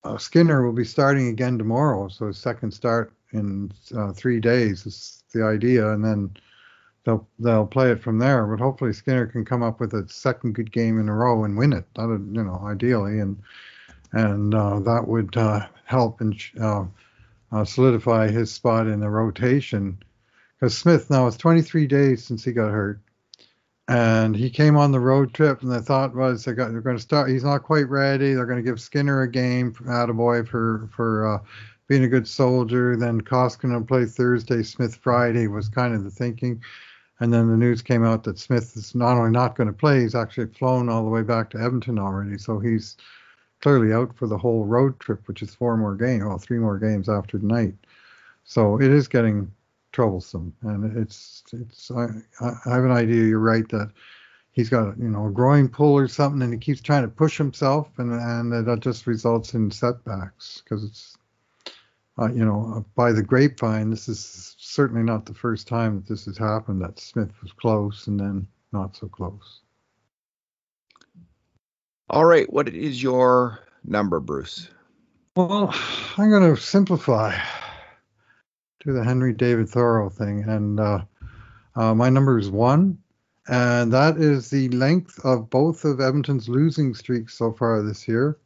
uh, 0.04 0.18
Skinner 0.18 0.64
will 0.64 0.72
be 0.72 0.84
starting 0.84 1.28
again 1.28 1.58
tomorrow, 1.58 2.08
so 2.08 2.26
his 2.26 2.38
second 2.38 2.72
start 2.72 3.12
in 3.32 3.72
three 4.14 4.40
days 4.40 4.86
is 4.86 5.24
the 5.32 5.44
idea, 5.44 5.90
and 5.92 6.04
then 6.04 6.36
they'll 7.04 7.26
they'll 7.38 7.66
play 7.66 7.90
it 7.90 8.02
from 8.02 8.18
there. 8.18 8.46
But 8.46 8.62
hopefully 8.62 8.92
Skinner 8.92 9.26
can 9.26 9.44
come 9.44 9.62
up 9.62 9.80
with 9.80 9.94
a 9.94 10.08
second 10.08 10.54
good 10.54 10.72
game 10.72 10.98
in 10.98 11.08
a 11.08 11.14
row 11.14 11.44
and 11.44 11.56
win 11.56 11.72
it. 11.72 11.84
That 11.94 12.08
you 12.32 12.42
know 12.42 12.60
ideally, 12.64 13.20
and 13.20 13.42
and 14.12 14.54
uh, 14.54 14.80
that 14.80 15.06
would 15.06 15.36
uh, 15.36 15.66
help 15.84 16.20
and 16.20 16.40
uh, 16.60 16.84
uh, 17.50 17.64
solidify 17.64 18.28
his 18.28 18.52
spot 18.52 18.86
in 18.86 19.00
the 19.00 19.10
rotation. 19.10 19.98
Because 20.58 20.76
Smith 20.76 21.10
now 21.10 21.26
it's 21.26 21.36
23 21.36 21.86
days 21.86 22.24
since 22.24 22.44
he 22.44 22.52
got 22.52 22.70
hurt, 22.70 23.00
and 23.88 24.36
he 24.36 24.48
came 24.48 24.76
on 24.76 24.92
the 24.92 25.00
road 25.00 25.34
trip, 25.34 25.62
and 25.62 25.72
the 25.72 25.82
thought 25.82 26.14
was 26.14 26.44
they 26.44 26.52
got, 26.52 26.70
they're 26.70 26.80
going 26.80 26.96
to 26.96 27.02
start. 27.02 27.30
He's 27.30 27.44
not 27.44 27.64
quite 27.64 27.88
ready. 27.88 28.32
They're 28.32 28.46
going 28.46 28.62
to 28.62 28.70
give 28.70 28.80
Skinner 28.80 29.22
a 29.22 29.30
game, 29.30 29.72
boy 29.72 30.44
for 30.44 30.88
for 30.94 31.34
uh, 31.34 31.38
being 31.88 32.04
a 32.04 32.08
good 32.08 32.28
soldier. 32.28 32.96
Then 32.96 33.20
Koskinen 33.20 33.88
play 33.88 34.04
Thursday, 34.04 34.62
Smith 34.62 34.96
Friday 34.96 35.48
was 35.48 35.68
kind 35.68 35.94
of 35.94 36.04
the 36.04 36.10
thinking. 36.10 36.62
And 37.22 37.32
then 37.32 37.48
the 37.48 37.56
news 37.56 37.82
came 37.82 38.04
out 38.04 38.24
that 38.24 38.36
Smith 38.36 38.76
is 38.76 38.96
not 38.96 39.16
only 39.16 39.30
not 39.30 39.54
going 39.54 39.68
to 39.68 39.72
play, 39.72 40.00
he's 40.00 40.16
actually 40.16 40.48
flown 40.48 40.88
all 40.88 41.04
the 41.04 41.08
way 41.08 41.22
back 41.22 41.50
to 41.50 41.58
Edmonton 41.58 41.96
already. 41.96 42.36
So 42.36 42.58
he's 42.58 42.96
clearly 43.60 43.92
out 43.92 44.16
for 44.16 44.26
the 44.26 44.36
whole 44.36 44.64
road 44.64 44.98
trip, 44.98 45.28
which 45.28 45.40
is 45.40 45.54
four 45.54 45.76
more 45.76 45.94
games, 45.94 46.24
well, 46.24 46.36
three 46.36 46.58
more 46.58 46.78
games 46.78 47.08
after 47.08 47.38
tonight. 47.38 47.74
So 48.42 48.80
it 48.80 48.90
is 48.90 49.06
getting 49.06 49.52
troublesome, 49.92 50.52
and 50.62 50.96
it's 50.98 51.44
it's. 51.52 51.92
I, 51.92 52.08
I 52.40 52.74
have 52.74 52.84
an 52.84 52.90
idea. 52.90 53.22
You're 53.22 53.38
right 53.38 53.68
that 53.68 53.92
he's 54.50 54.68
got 54.68 54.98
you 54.98 55.08
know 55.08 55.26
a 55.26 55.30
groin 55.30 55.68
pull 55.68 55.96
or 55.96 56.08
something, 56.08 56.42
and 56.42 56.52
he 56.52 56.58
keeps 56.58 56.80
trying 56.80 57.02
to 57.02 57.08
push 57.08 57.38
himself, 57.38 57.88
and 57.98 58.12
and 58.12 58.66
that 58.66 58.80
just 58.80 59.06
results 59.06 59.54
in 59.54 59.70
setbacks 59.70 60.60
because 60.64 60.82
it's. 60.82 61.16
Uh, 62.20 62.30
you 62.30 62.44
know, 62.44 62.84
by 62.94 63.10
the 63.10 63.22
grapevine, 63.22 63.90
this 63.90 64.08
is 64.08 64.54
certainly 64.58 65.02
not 65.02 65.24
the 65.24 65.34
first 65.34 65.66
time 65.66 65.96
that 65.96 66.06
this 66.06 66.26
has 66.26 66.36
happened. 66.36 66.82
That 66.82 66.98
Smith 66.98 67.30
was 67.42 67.52
close 67.52 68.06
and 68.06 68.20
then 68.20 68.46
not 68.72 68.96
so 68.96 69.08
close. 69.08 69.60
All 72.10 72.26
right, 72.26 72.52
what 72.52 72.68
is 72.68 73.02
your 73.02 73.60
number, 73.84 74.20
Bruce? 74.20 74.68
Well, 75.34 75.74
I'm 76.18 76.28
going 76.28 76.54
to 76.54 76.60
simplify 76.60 77.34
to 78.80 78.92
the 78.92 79.02
Henry 79.02 79.32
David 79.32 79.70
Thoreau 79.70 80.10
thing, 80.10 80.44
and 80.46 80.78
uh, 80.78 81.04
uh, 81.74 81.94
my 81.94 82.10
number 82.10 82.38
is 82.38 82.50
one, 82.50 82.98
and 83.48 83.90
that 83.92 84.18
is 84.18 84.50
the 84.50 84.68
length 84.68 85.18
of 85.24 85.48
both 85.48 85.86
of 85.86 86.00
Edmonton's 86.00 86.50
losing 86.50 86.92
streaks 86.92 87.38
so 87.38 87.52
far 87.52 87.82
this 87.82 88.06
year. 88.06 88.36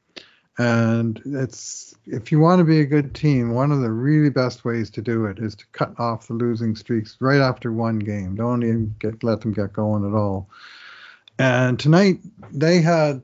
And 0.58 1.20
it's 1.26 1.94
if 2.06 2.32
you 2.32 2.38
want 2.40 2.60
to 2.60 2.64
be 2.64 2.80
a 2.80 2.86
good 2.86 3.14
team, 3.14 3.52
one 3.52 3.72
of 3.72 3.82
the 3.82 3.90
really 3.90 4.30
best 4.30 4.64
ways 4.64 4.88
to 4.90 5.02
do 5.02 5.26
it 5.26 5.38
is 5.38 5.54
to 5.56 5.66
cut 5.72 5.92
off 5.98 6.28
the 6.28 6.34
losing 6.34 6.74
streaks 6.76 7.16
right 7.20 7.40
after 7.40 7.72
one 7.72 7.98
game. 7.98 8.36
Don't 8.36 8.62
even 8.62 8.94
get 8.98 9.22
let 9.22 9.42
them 9.42 9.52
get 9.52 9.74
going 9.74 10.06
at 10.06 10.16
all. 10.16 10.48
And 11.38 11.78
tonight 11.78 12.20
they 12.50 12.80
had 12.80 13.22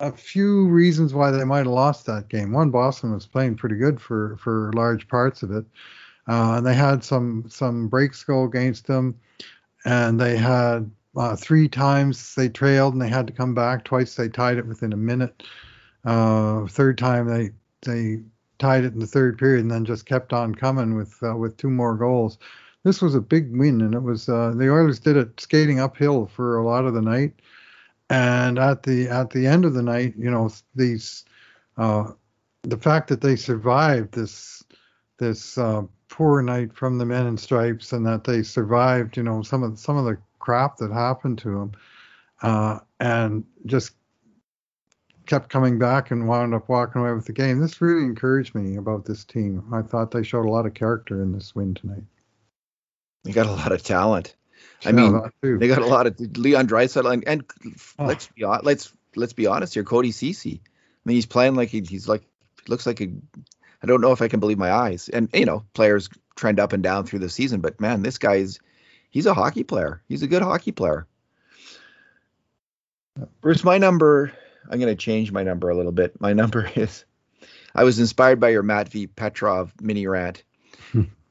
a 0.00 0.12
few 0.12 0.68
reasons 0.68 1.12
why 1.12 1.30
they 1.32 1.44
might 1.44 1.58
have 1.58 1.66
lost 1.66 2.06
that 2.06 2.28
game. 2.28 2.52
One, 2.52 2.70
Boston 2.70 3.12
was 3.12 3.26
playing 3.26 3.56
pretty 3.56 3.76
good 3.76 4.00
for 4.00 4.36
for 4.36 4.70
large 4.74 5.08
parts 5.08 5.42
of 5.42 5.50
it. 5.50 5.64
Uh, 6.28 6.60
they 6.60 6.74
had 6.74 7.02
some 7.02 7.44
some 7.48 7.88
breaks 7.88 8.22
go 8.22 8.44
against 8.44 8.86
them, 8.86 9.18
and 9.84 10.20
they 10.20 10.36
had 10.36 10.88
uh, 11.16 11.34
three 11.34 11.68
times 11.68 12.34
they 12.36 12.48
trailed 12.48 12.92
and 12.92 13.02
they 13.02 13.08
had 13.08 13.26
to 13.26 13.32
come 13.32 13.54
back. 13.54 13.84
Twice 13.84 14.14
they 14.14 14.28
tied 14.28 14.58
it 14.58 14.66
within 14.66 14.92
a 14.92 14.96
minute. 14.96 15.42
Uh, 16.08 16.66
third 16.68 16.96
time 16.96 17.26
they 17.28 17.50
they 17.82 18.22
tied 18.58 18.82
it 18.82 18.94
in 18.94 18.98
the 18.98 19.06
third 19.06 19.36
period 19.36 19.60
and 19.60 19.70
then 19.70 19.84
just 19.84 20.06
kept 20.06 20.32
on 20.32 20.54
coming 20.54 20.94
with 20.94 21.14
uh, 21.22 21.36
with 21.36 21.58
two 21.58 21.68
more 21.68 21.96
goals. 21.96 22.38
This 22.82 23.02
was 23.02 23.14
a 23.14 23.20
big 23.20 23.54
win, 23.54 23.82
and 23.82 23.94
it 23.94 24.02
was 24.02 24.26
uh, 24.26 24.54
the 24.56 24.70
Oilers 24.70 25.00
did 25.00 25.18
it 25.18 25.38
skating 25.38 25.80
uphill 25.80 26.24
for 26.24 26.56
a 26.56 26.64
lot 26.64 26.86
of 26.86 26.94
the 26.94 27.02
night. 27.02 27.34
And 28.08 28.58
at 28.58 28.84
the 28.84 29.06
at 29.08 29.28
the 29.28 29.46
end 29.46 29.66
of 29.66 29.74
the 29.74 29.82
night, 29.82 30.14
you 30.16 30.30
know, 30.30 30.50
these 30.74 31.26
uh, 31.76 32.12
the 32.62 32.78
fact 32.78 33.08
that 33.08 33.20
they 33.20 33.36
survived 33.36 34.14
this 34.14 34.64
this 35.18 35.58
uh, 35.58 35.82
poor 36.08 36.40
night 36.40 36.74
from 36.74 36.96
the 36.96 37.04
men 37.04 37.26
in 37.26 37.36
stripes 37.36 37.92
and 37.92 38.06
that 38.06 38.24
they 38.24 38.42
survived, 38.42 39.18
you 39.18 39.22
know, 39.22 39.42
some 39.42 39.62
of 39.62 39.78
some 39.78 39.98
of 39.98 40.06
the 40.06 40.16
crap 40.38 40.78
that 40.78 40.90
happened 40.90 41.36
to 41.40 41.50
them, 41.50 41.72
uh, 42.40 42.78
and 42.98 43.44
just 43.66 43.92
kept 45.28 45.50
coming 45.50 45.78
back 45.78 46.10
and 46.10 46.26
wound 46.26 46.54
up 46.54 46.68
walking 46.68 47.02
away 47.02 47.12
with 47.12 47.26
the 47.26 47.32
game. 47.32 47.60
This 47.60 47.80
really 47.80 48.04
encouraged 48.04 48.54
me 48.54 48.76
about 48.76 49.04
this 49.04 49.24
team. 49.24 49.62
I 49.72 49.82
thought 49.82 50.10
they 50.10 50.22
showed 50.22 50.46
a 50.46 50.50
lot 50.50 50.66
of 50.66 50.74
character 50.74 51.22
in 51.22 51.32
this 51.32 51.54
win 51.54 51.74
tonight. 51.74 52.02
They 53.24 53.32
got 53.32 53.46
a 53.46 53.52
lot 53.52 53.70
of 53.70 53.82
talent. 53.82 54.34
I 54.84 54.92
mean, 54.92 55.20
they 55.42 55.68
got 55.68 55.82
a 55.82 55.86
lot 55.86 56.06
of 56.06 56.18
Leon 56.36 56.66
Draisaitl 56.66 57.12
and, 57.12 57.28
and 57.28 57.44
oh. 57.98 58.06
let's 58.06 58.28
be 58.28 58.44
let's 58.44 58.92
let's 59.16 59.32
be 59.32 59.46
honest 59.46 59.74
here, 59.74 59.84
Cody 59.84 60.12
Ceci. 60.12 60.62
I 60.64 60.68
mean, 61.04 61.16
he's 61.16 61.26
playing 61.26 61.54
like 61.54 61.68
he, 61.68 61.80
he's 61.80 62.08
like 62.08 62.22
looks 62.66 62.86
like 62.86 63.00
a 63.00 63.08
I 63.82 63.86
don't 63.86 64.00
know 64.00 64.12
if 64.12 64.22
I 64.22 64.28
can 64.28 64.40
believe 64.40 64.58
my 64.58 64.72
eyes. 64.72 65.08
And 65.08 65.28
you 65.34 65.44
know, 65.44 65.64
players 65.74 66.08
trend 66.36 66.58
up 66.58 66.72
and 66.72 66.82
down 66.82 67.04
through 67.04 67.18
the 67.20 67.28
season, 67.28 67.60
but 67.60 67.80
man, 67.80 68.02
this 68.02 68.18
guy 68.18 68.36
is 68.36 68.60
he's 69.10 69.26
a 69.26 69.34
hockey 69.34 69.64
player. 69.64 70.02
He's 70.08 70.22
a 70.22 70.28
good 70.28 70.42
hockey 70.42 70.72
player. 70.72 71.06
Bruce, 73.40 73.64
my 73.64 73.78
number, 73.78 74.32
I'm 74.70 74.78
going 74.78 74.94
to 74.94 75.02
change 75.02 75.32
my 75.32 75.42
number 75.42 75.70
a 75.70 75.76
little 75.76 75.92
bit. 75.92 76.20
My 76.20 76.32
number 76.34 76.70
is 76.74 77.04
I 77.74 77.84
was 77.84 77.98
inspired 77.98 78.40
by 78.40 78.50
your 78.50 78.62
Matvey 78.62 79.06
Petrov 79.06 79.72
mini 79.80 80.06
rant, 80.06 80.42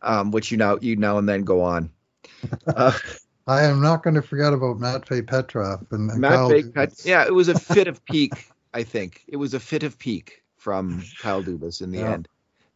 um, 0.01 0.31
which 0.31 0.51
you 0.51 0.57
now 0.57 0.77
you 0.81 0.95
now 0.95 1.17
and 1.17 1.27
then 1.27 1.43
go 1.43 1.61
on. 1.61 1.91
Uh, 2.67 2.91
I 3.47 3.63
am 3.63 3.81
not 3.81 4.03
going 4.03 4.15
to 4.15 4.21
forget 4.21 4.53
about 4.53 4.79
Matvey 4.79 5.21
Petrov 5.23 5.87
and, 5.91 6.07
Matvey 6.19 6.63
Pet- 6.63 7.03
Yeah, 7.05 7.25
it 7.25 7.33
was 7.33 7.47
a 7.47 7.57
fit 7.57 7.87
of 7.87 8.03
pique. 8.05 8.51
I 8.73 8.83
think 8.83 9.23
it 9.27 9.37
was 9.37 9.53
a 9.53 9.59
fit 9.59 9.83
of 9.83 9.97
pique 9.97 10.43
from 10.57 11.01
Kyle 11.21 11.41
Dubas 11.41 11.81
in 11.81 11.91
the 11.91 11.99
yeah. 11.99 12.11
end 12.11 12.27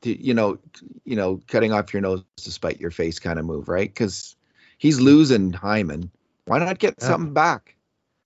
to, 0.01 0.23
you 0.23 0.33
know, 0.33 0.57
you 1.03 1.15
know, 1.15 1.41
cutting 1.47 1.73
off 1.73 1.93
your 1.93 2.01
nose 2.01 2.23
to 2.37 2.51
spite 2.51 2.79
your 2.79 2.91
face 2.91 3.19
kind 3.19 3.37
of 3.37 3.45
move, 3.45 3.67
right? 3.67 3.89
Because 3.89 4.35
he's 4.77 4.99
losing 4.99 5.51
Hyman. 5.51 6.09
Why 6.45 6.59
not 6.59 6.79
get 6.79 6.95
yeah. 6.99 7.07
something 7.07 7.33
back? 7.33 7.75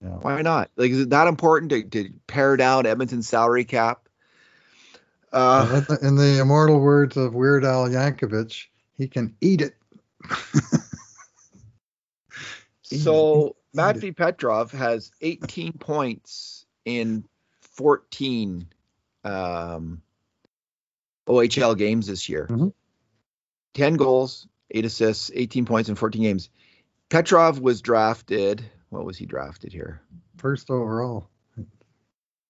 Yeah. 0.05 0.11
Why 0.11 0.41
not? 0.43 0.69
Like, 0.75 0.91
is 0.91 1.01
it 1.01 1.09
that 1.09 1.27
important 1.27 1.71
to, 1.71 1.83
to 1.83 2.13
pare 2.27 2.55
down 2.57 2.85
Edmonton's 2.85 3.27
salary 3.27 3.65
cap? 3.65 4.07
Uh, 5.33 5.81
in 6.01 6.15
the 6.15 6.39
immortal 6.39 6.79
words 6.79 7.17
of 7.17 7.33
Weird 7.33 7.65
Al 7.65 7.89
Yankovic, 7.89 8.67
he 8.97 9.07
can 9.07 9.35
eat 9.41 9.61
it. 9.61 9.75
so 12.83 13.55
Matvey 13.73 14.11
Petrov 14.11 14.71
has 14.71 15.11
18 15.21 15.73
points 15.73 16.65
in 16.85 17.25
14 17.61 18.67
um, 19.25 20.01
OHL 21.27 21.77
games 21.77 22.07
this 22.07 22.29
year. 22.29 22.47
Mm-hmm. 22.49 22.69
10 23.73 23.95
goals, 23.95 24.47
8 24.71 24.85
assists, 24.85 25.31
18 25.33 25.65
points 25.65 25.89
in 25.89 25.95
14 25.95 26.21
games. 26.21 26.49
Petrov 27.09 27.59
was 27.59 27.81
drafted. 27.81 28.63
What 28.95 29.05
was 29.05 29.17
he 29.17 29.25
drafted 29.25 29.73
here? 29.73 30.01
First 30.37 30.71
overall. 30.71 31.29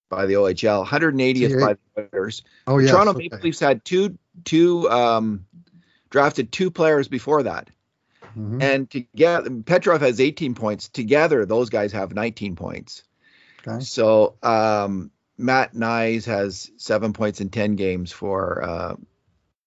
By 0.10 0.28
the 0.28 0.36
OHL, 0.36 0.86
180th 0.86 1.60
by 1.60 1.78
the 1.96 2.10
Oilers. 2.14 2.44
Oh 2.68 2.78
yeah. 2.78 2.92
Toronto 2.92 3.12
okay. 3.12 3.24
Maple 3.24 3.40
Leafs 3.40 3.60
had 3.60 3.84
two 3.84 4.18
two 4.44 4.88
um, 4.90 5.48
drafted 6.12 6.52
two 6.52 6.70
players 6.70 7.08
before 7.08 7.44
that. 7.44 7.70
Mm-hmm. 8.38 8.62
And 8.62 8.90
together, 8.90 9.50
Petrov 9.66 10.02
has 10.02 10.20
18 10.20 10.54
points. 10.54 10.90
Together, 10.90 11.46
those 11.46 11.70
guys 11.70 11.94
have 11.94 12.14
19 12.14 12.56
points. 12.56 13.04
Okay. 13.66 13.84
So 13.84 14.36
um, 14.44 15.10
Matt 15.38 15.74
Knies 15.74 16.26
has 16.26 16.70
seven 16.78 17.14
points 17.14 17.42
in 17.42 17.50
10 17.50 17.76
games 17.76 18.12
for 18.12 18.64
uh, 18.64 18.96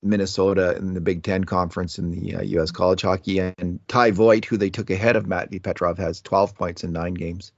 Minnesota 0.03 0.77
in 0.77 0.95
the 0.95 1.01
Big 1.01 1.23
Ten 1.23 1.45
Conference 1.45 1.99
in 1.99 2.11
the 2.11 2.37
uh, 2.37 2.43
U.S. 2.43 2.71
College 2.71 3.03
Hockey. 3.03 3.41
And 3.41 3.81
Ty 3.89 4.13
Voit, 4.13 4.45
who 4.45 4.57
they 4.57 4.71
took 4.71 4.91
ahead 4.91 5.17
of 5.17 5.27
Matt 5.27 5.51
Petrov, 5.63 5.99
has 5.99 6.21
12 6.21 6.55
points 6.55 6.85
in 6.85 6.93
nine 6.93 7.15
games. 7.15 7.53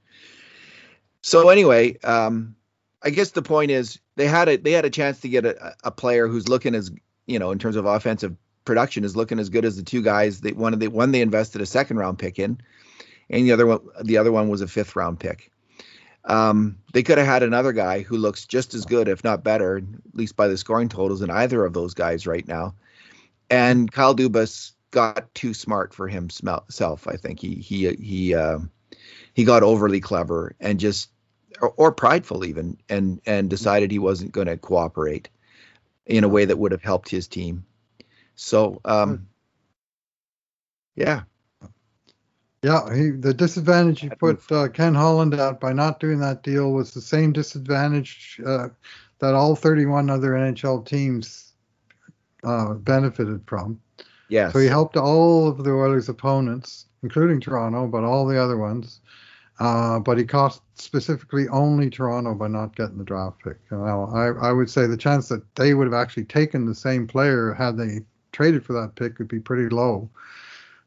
So 1.21 1.49
anyway, 1.49 1.99
um, 1.99 2.55
I 3.03 3.09
guess 3.09 3.31
the 3.31 3.41
point 3.41 3.71
is 3.71 3.99
they 4.15 4.27
had 4.27 4.49
a 4.49 4.57
they 4.57 4.71
had 4.71 4.85
a 4.85 4.89
chance 4.89 5.21
to 5.21 5.29
get 5.29 5.45
a, 5.45 5.75
a 5.83 5.91
player 5.91 6.27
who's 6.27 6.49
looking 6.49 6.75
as 6.75 6.91
you 7.25 7.39
know 7.39 7.51
in 7.51 7.59
terms 7.59 7.75
of 7.75 7.85
offensive 7.85 8.35
production 8.65 9.03
is 9.03 9.15
looking 9.15 9.39
as 9.39 9.49
good 9.49 9.65
as 9.65 9.75
the 9.75 9.83
two 9.83 10.01
guys 10.01 10.41
they 10.41 10.51
one 10.51 10.73
of 10.73 10.79
the 10.79 10.87
one 10.87 11.11
they 11.11 11.21
invested 11.21 11.61
a 11.61 11.65
second 11.65 11.97
round 11.97 12.19
pick 12.19 12.39
in, 12.39 12.59
and 13.29 13.45
the 13.45 13.51
other 13.51 13.65
one 13.65 13.81
the 14.03 14.17
other 14.17 14.31
one 14.31 14.49
was 14.49 14.61
a 14.61 14.67
fifth 14.67 14.95
round 14.95 15.19
pick. 15.19 15.51
Um, 16.23 16.77
they 16.93 17.03
could 17.03 17.17
have 17.17 17.27
had 17.27 17.43
another 17.43 17.71
guy 17.71 18.01
who 18.01 18.17
looks 18.17 18.45
just 18.45 18.73
as 18.73 18.85
good, 18.85 19.07
if 19.07 19.23
not 19.23 19.43
better, 19.43 19.77
at 19.77 19.83
least 20.13 20.35
by 20.35 20.47
the 20.47 20.57
scoring 20.57 20.89
totals, 20.89 21.21
than 21.21 21.31
either 21.31 21.65
of 21.65 21.73
those 21.73 21.93
guys 21.93 22.27
right 22.27 22.47
now. 22.47 22.75
And 23.49 23.91
Kyle 23.91 24.15
Dubas 24.15 24.73
got 24.91 25.33
too 25.33 25.53
smart 25.53 25.93
for 25.93 26.07
himself. 26.07 27.07
I 27.07 27.15
think 27.15 27.39
he 27.39 27.55
he 27.55 27.91
he 27.95 28.35
uh, 28.35 28.59
he 29.33 29.43
got 29.43 29.63
overly 29.63 29.99
clever 29.99 30.55
and 30.59 30.79
just 30.79 31.09
or, 31.61 31.73
or 31.77 31.91
prideful 31.91 32.45
even, 32.45 32.77
and 32.89 33.19
and 33.25 33.49
decided 33.49 33.89
he 33.89 33.99
wasn't 33.99 34.31
going 34.31 34.47
to 34.47 34.57
cooperate 34.57 35.29
in 36.05 36.23
a 36.23 36.29
way 36.29 36.45
that 36.45 36.57
would 36.57 36.71
have 36.71 36.83
helped 36.83 37.09
his 37.09 37.27
team. 37.27 37.65
So 38.35 38.79
um, 38.85 39.27
yeah, 40.95 41.23
yeah, 42.63 42.93
he, 42.93 43.09
the 43.09 43.33
disadvantage 43.33 44.01
he 44.01 44.09
put 44.09 44.51
uh, 44.51 44.67
Ken 44.67 44.93
Holland 44.93 45.33
out 45.33 45.59
by 45.59 45.73
not 45.73 45.99
doing 45.99 46.19
that 46.19 46.43
deal 46.43 46.71
was 46.71 46.93
the 46.93 47.01
same 47.01 47.33
disadvantage 47.33 48.39
uh, 48.45 48.69
that 49.19 49.33
all 49.33 49.55
31 49.55 50.09
other 50.09 50.31
NHL 50.31 50.85
teams 50.85 51.53
uh, 52.43 52.73
benefited 52.73 53.41
from. 53.47 53.79
Yeah. 54.29 54.51
So 54.51 54.59
he 54.59 54.67
helped 54.67 54.95
all 54.95 55.47
of 55.47 55.63
the 55.63 55.71
Oilers' 55.71 56.07
opponents, 56.09 56.85
including 57.03 57.39
Toronto, 57.41 57.87
but 57.87 58.03
all 58.03 58.25
the 58.25 58.41
other 58.41 58.57
ones. 58.57 59.01
uh, 59.61 59.99
but 59.99 60.17
he 60.17 60.23
cost 60.23 60.61
specifically 60.73 61.47
only 61.49 61.89
Toronto 61.89 62.33
by 62.33 62.47
not 62.47 62.75
getting 62.75 62.97
the 62.97 63.03
draft 63.03 63.37
pick. 63.43 63.57
Now, 63.69 64.09
I, 64.11 64.49
I 64.49 64.51
would 64.51 64.69
say 64.71 64.87
the 64.87 64.97
chance 64.97 65.29
that 65.29 65.43
they 65.55 65.75
would 65.75 65.85
have 65.85 65.93
actually 65.93 66.25
taken 66.25 66.65
the 66.65 66.73
same 66.73 67.05
player 67.05 67.53
had 67.53 67.77
they 67.77 67.99
traded 68.31 68.65
for 68.65 68.73
that 68.73 68.95
pick 68.95 69.19
would 69.19 69.27
be 69.27 69.39
pretty 69.39 69.69
low. 69.69 70.09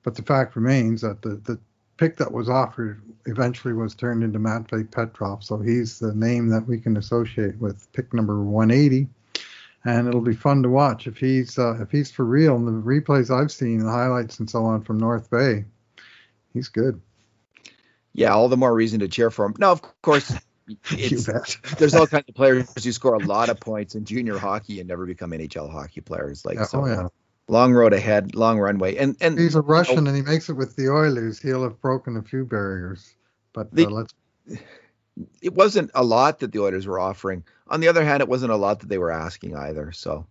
But 0.04 0.14
the 0.14 0.22
fact 0.22 0.54
remains 0.54 1.00
that 1.00 1.22
the, 1.22 1.36
the 1.36 1.58
pick 1.96 2.18
that 2.18 2.30
was 2.30 2.48
offered 2.48 3.02
eventually 3.26 3.72
was 3.74 3.94
turned 3.94 4.22
into 4.22 4.38
Matvey 4.38 4.84
Petrov. 4.84 5.42
So 5.42 5.58
he's 5.58 5.98
the 5.98 6.14
name 6.14 6.48
that 6.50 6.66
we 6.66 6.78
can 6.78 6.96
associate 6.96 7.58
with 7.58 7.90
pick 7.92 8.12
number 8.12 8.42
180. 8.42 9.08
And 9.86 10.06
it'll 10.06 10.20
be 10.20 10.34
fun 10.34 10.62
to 10.62 10.68
watch 10.68 11.06
if 11.06 11.18
he's 11.18 11.58
uh, 11.58 11.82
if 11.82 11.90
he's 11.90 12.10
for 12.10 12.24
real. 12.24 12.56
And 12.56 12.66
the 12.66 12.72
replays 12.72 13.30
I've 13.30 13.52
seen, 13.52 13.80
the 13.80 13.90
highlights 13.90 14.38
and 14.38 14.48
so 14.48 14.64
on 14.64 14.82
from 14.82 14.98
North 14.98 15.30
Bay, 15.30 15.64
he's 16.54 16.68
good. 16.68 17.00
Yeah, 18.14 18.32
all 18.32 18.48
the 18.48 18.56
more 18.56 18.72
reason 18.72 19.00
to 19.00 19.08
cheer 19.08 19.30
for 19.30 19.44
him. 19.44 19.54
Now, 19.58 19.72
of 19.72 19.82
course, 20.00 20.32
there's 21.78 21.94
all 21.94 22.06
kinds 22.06 22.24
of 22.28 22.34
players 22.34 22.72
who 22.82 22.92
score 22.92 23.14
a 23.14 23.18
lot 23.18 23.50
of 23.50 23.60
points 23.60 23.94
in 23.94 24.06
junior 24.06 24.38
hockey 24.38 24.80
and 24.80 24.88
never 24.88 25.04
become 25.04 25.32
NHL 25.32 25.70
hockey 25.70 26.00
players. 26.00 26.46
Like 26.46 26.56
yeah, 26.56 26.64
so, 26.64 26.80
oh, 26.82 26.86
yeah 26.86 27.08
long 27.48 27.72
road 27.72 27.92
ahead, 27.92 28.34
long 28.34 28.58
runway. 28.58 28.96
And 28.96 29.16
and 29.20 29.38
he's 29.38 29.54
a 29.54 29.60
Russian, 29.60 30.06
and 30.06 30.16
he 30.16 30.22
makes 30.22 30.48
it 30.48 30.54
with 30.54 30.76
the 30.76 30.88
Oilers. 30.90 31.40
He'll 31.40 31.62
have 31.62 31.80
broken 31.80 32.16
a 32.16 32.22
few 32.22 32.44
barriers, 32.44 33.14
but 33.52 33.72
the, 33.74 33.86
uh, 33.86 33.90
let's. 33.90 34.14
It 35.40 35.54
wasn't 35.54 35.92
a 35.94 36.02
lot 36.02 36.40
that 36.40 36.52
the 36.52 36.60
Oilers 36.60 36.86
were 36.86 36.98
offering. 36.98 37.44
On 37.68 37.80
the 37.80 37.88
other 37.88 38.04
hand, 38.04 38.20
it 38.20 38.28
wasn't 38.28 38.52
a 38.52 38.56
lot 38.56 38.80
that 38.80 38.88
they 38.88 38.98
were 38.98 39.12
asking 39.12 39.56
either. 39.56 39.92
So, 39.92 40.26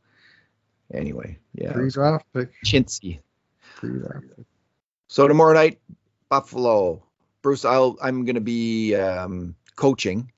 anyway, 0.93 1.38
yeah. 1.56 1.71
Free 1.71 1.89
draft 1.89 2.26
pick. 2.34 2.52
Chintzy. 2.65 3.19
Free 3.60 3.99
draft 3.99 4.26
pick. 4.36 4.45
So 5.08 5.28
tomorrow 5.28 5.54
night, 5.54 5.80
Buffalo. 6.30 7.04
Bruce, 7.41 7.65
I'll 7.65 7.97
I'm 8.02 8.26
going 8.26 8.36
to 8.36 8.41
be 8.41 8.95
um, 8.95 9.56
coaching. 9.76 10.32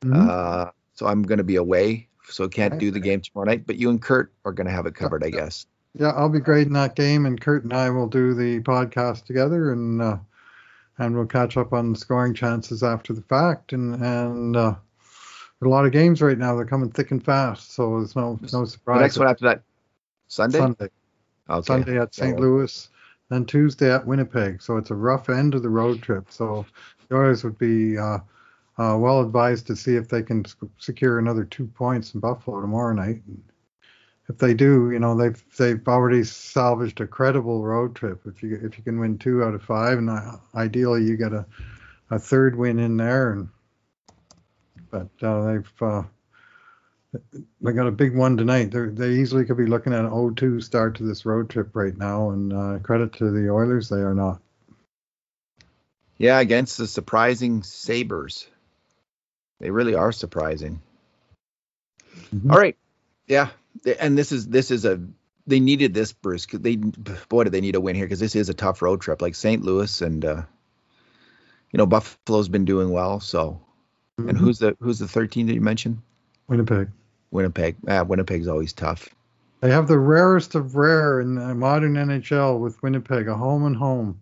Mm-hmm. 0.00 0.28
Uh, 0.28 0.70
so 0.94 1.06
I'm 1.06 1.22
going 1.22 1.38
to 1.38 1.44
be 1.44 1.56
away, 1.56 2.08
so 2.28 2.48
can't 2.48 2.78
do 2.78 2.90
the 2.90 3.00
game 3.00 3.20
tomorrow 3.20 3.46
night. 3.46 3.66
But 3.66 3.76
you 3.76 3.90
and 3.90 4.02
Kurt 4.02 4.32
are 4.44 4.52
going 4.52 4.66
to 4.66 4.72
have 4.72 4.86
it 4.86 4.94
covered, 4.94 5.22
I 5.22 5.30
guess. 5.30 5.66
Yeah, 5.94 6.08
I'll 6.10 6.28
be 6.28 6.40
grading 6.40 6.74
that 6.74 6.94
game, 6.94 7.26
and 7.26 7.40
Kurt 7.40 7.64
and 7.64 7.72
I 7.72 7.90
will 7.90 8.06
do 8.06 8.34
the 8.34 8.60
podcast 8.60 9.24
together, 9.24 9.72
and 9.72 10.00
uh, 10.00 10.18
and 10.98 11.16
we'll 11.16 11.26
catch 11.26 11.56
up 11.56 11.72
on 11.72 11.94
scoring 11.94 12.34
chances 12.34 12.82
after 12.82 13.12
the 13.12 13.22
fact. 13.22 13.72
And 13.72 13.94
and 14.02 14.56
uh, 14.56 14.74
a 15.62 15.68
lot 15.68 15.86
of 15.86 15.92
games 15.92 16.22
right 16.22 16.38
now; 16.38 16.54
they're 16.54 16.66
coming 16.66 16.90
thick 16.90 17.10
and 17.10 17.24
fast, 17.24 17.72
so 17.74 17.98
there's 17.98 18.14
no 18.14 18.38
no 18.52 18.64
surprise. 18.64 18.98
The 18.98 19.02
next 19.02 19.18
one 19.18 19.28
after 19.28 19.44
that, 19.46 19.62
Sunday. 20.28 20.58
Sunday. 20.58 20.88
Okay. 21.50 21.66
Sunday 21.66 21.98
at 21.98 22.14
St. 22.14 22.38
Louis, 22.38 22.88
then 23.30 23.46
Tuesday 23.46 23.92
at 23.92 24.06
Winnipeg. 24.06 24.60
So 24.60 24.76
it's 24.76 24.90
a 24.90 24.94
rough 24.94 25.30
end 25.30 25.54
of 25.54 25.62
the 25.62 25.70
road 25.70 26.02
trip. 26.02 26.26
So 26.30 26.66
the 27.08 27.16
Oilers 27.16 27.42
would 27.42 27.58
be 27.58 27.96
uh, 27.96 28.18
uh, 28.76 28.96
well 28.98 29.20
advised 29.20 29.66
to 29.68 29.76
see 29.76 29.96
if 29.96 30.08
they 30.08 30.22
can 30.22 30.44
secure 30.78 31.18
another 31.18 31.44
two 31.44 31.66
points 31.66 32.12
in 32.14 32.20
Buffalo 32.20 32.60
tomorrow 32.60 32.92
night. 32.92 33.22
And, 33.26 33.42
if 34.28 34.38
they 34.38 34.54
do, 34.54 34.90
you 34.90 34.98
know, 34.98 35.16
they've 35.16 35.42
they've 35.56 35.88
already 35.88 36.24
salvaged 36.24 37.00
a 37.00 37.06
credible 37.06 37.64
road 37.64 37.94
trip. 37.94 38.20
If 38.26 38.42
you 38.42 38.60
if 38.62 38.76
you 38.76 38.84
can 38.84 39.00
win 39.00 39.18
two 39.18 39.42
out 39.42 39.54
of 39.54 39.62
five, 39.62 39.98
and 39.98 40.10
ideally 40.54 41.04
you 41.04 41.16
get 41.16 41.32
a 41.32 41.46
a 42.10 42.18
third 42.18 42.56
win 42.56 42.78
in 42.78 42.96
there, 42.96 43.32
and 43.32 43.48
but 44.90 45.08
uh, 45.22 45.44
they've 45.44 45.72
uh, 45.82 46.02
they 47.60 47.72
got 47.72 47.86
a 47.86 47.92
big 47.92 48.14
one 48.14 48.36
tonight. 48.36 48.70
They 48.70 48.86
they 48.86 49.10
easily 49.12 49.44
could 49.44 49.56
be 49.56 49.66
looking 49.66 49.94
at 49.94 50.04
an 50.04 50.10
0-2 50.10 50.62
start 50.62 50.96
to 50.96 51.04
this 51.04 51.24
road 51.24 51.48
trip 51.48 51.70
right 51.74 51.96
now, 51.96 52.30
and 52.30 52.52
uh, 52.52 52.78
credit 52.82 53.14
to 53.14 53.30
the 53.30 53.50
Oilers, 53.50 53.88
they 53.88 54.00
are 54.00 54.14
not. 54.14 54.40
Yeah, 56.18 56.40
against 56.40 56.78
the 56.78 56.86
surprising 56.86 57.62
Sabres, 57.62 58.46
they 59.60 59.70
really 59.70 59.94
are 59.94 60.12
surprising. 60.12 60.82
Mm-hmm. 62.34 62.50
All 62.50 62.58
right, 62.58 62.76
yeah, 63.26 63.50
and 63.98 64.16
this 64.16 64.32
is 64.32 64.46
this 64.46 64.70
is 64.70 64.84
a 64.84 65.00
they 65.46 65.60
needed 65.60 65.94
this 65.94 66.12
Bruce 66.12 66.46
they 66.46 66.76
boy 66.76 67.44
did 67.44 67.52
they 67.52 67.60
need 67.60 67.74
a 67.74 67.80
win 67.80 67.96
here 67.96 68.04
because 68.04 68.20
this 68.20 68.36
is 68.36 68.48
a 68.48 68.54
tough 68.54 68.82
road 68.82 69.00
trip. 69.00 69.22
Like 69.22 69.34
St. 69.34 69.62
Louis 69.62 70.00
and 70.02 70.24
uh, 70.24 70.42
you 71.72 71.78
know 71.78 71.86
Buffalo's 71.86 72.48
been 72.48 72.64
doing 72.64 72.90
well 72.90 73.20
so. 73.20 73.60
Mm-hmm. 74.18 74.30
and 74.30 74.38
who's 74.38 74.58
the 74.58 74.76
who's 74.80 74.98
the 74.98 75.08
13 75.08 75.46
that 75.46 75.54
you 75.54 75.60
mentioned? 75.60 76.02
Winnipeg. 76.48 76.88
Winnipeg. 77.30 77.76
Ah, 77.88 78.02
Winnipeg's 78.02 78.48
always 78.48 78.72
tough. 78.72 79.08
They 79.60 79.70
have 79.70 79.88
the 79.88 79.98
rarest 79.98 80.54
of 80.54 80.76
rare 80.76 81.20
in 81.20 81.34
the 81.34 81.54
modern 81.54 81.94
NHL 81.94 82.60
with 82.60 82.82
Winnipeg 82.82 83.28
a 83.28 83.36
home 83.36 83.64
and 83.64 83.76
home. 83.76 84.20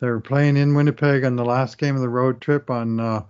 They're 0.00 0.20
playing 0.20 0.56
in 0.56 0.74
Winnipeg 0.74 1.24
on 1.24 1.36
the 1.36 1.44
last 1.44 1.78
game 1.78 1.94
of 1.94 2.02
the 2.02 2.08
road 2.08 2.40
trip 2.40 2.70
on 2.70 3.00
uh, 3.00 3.22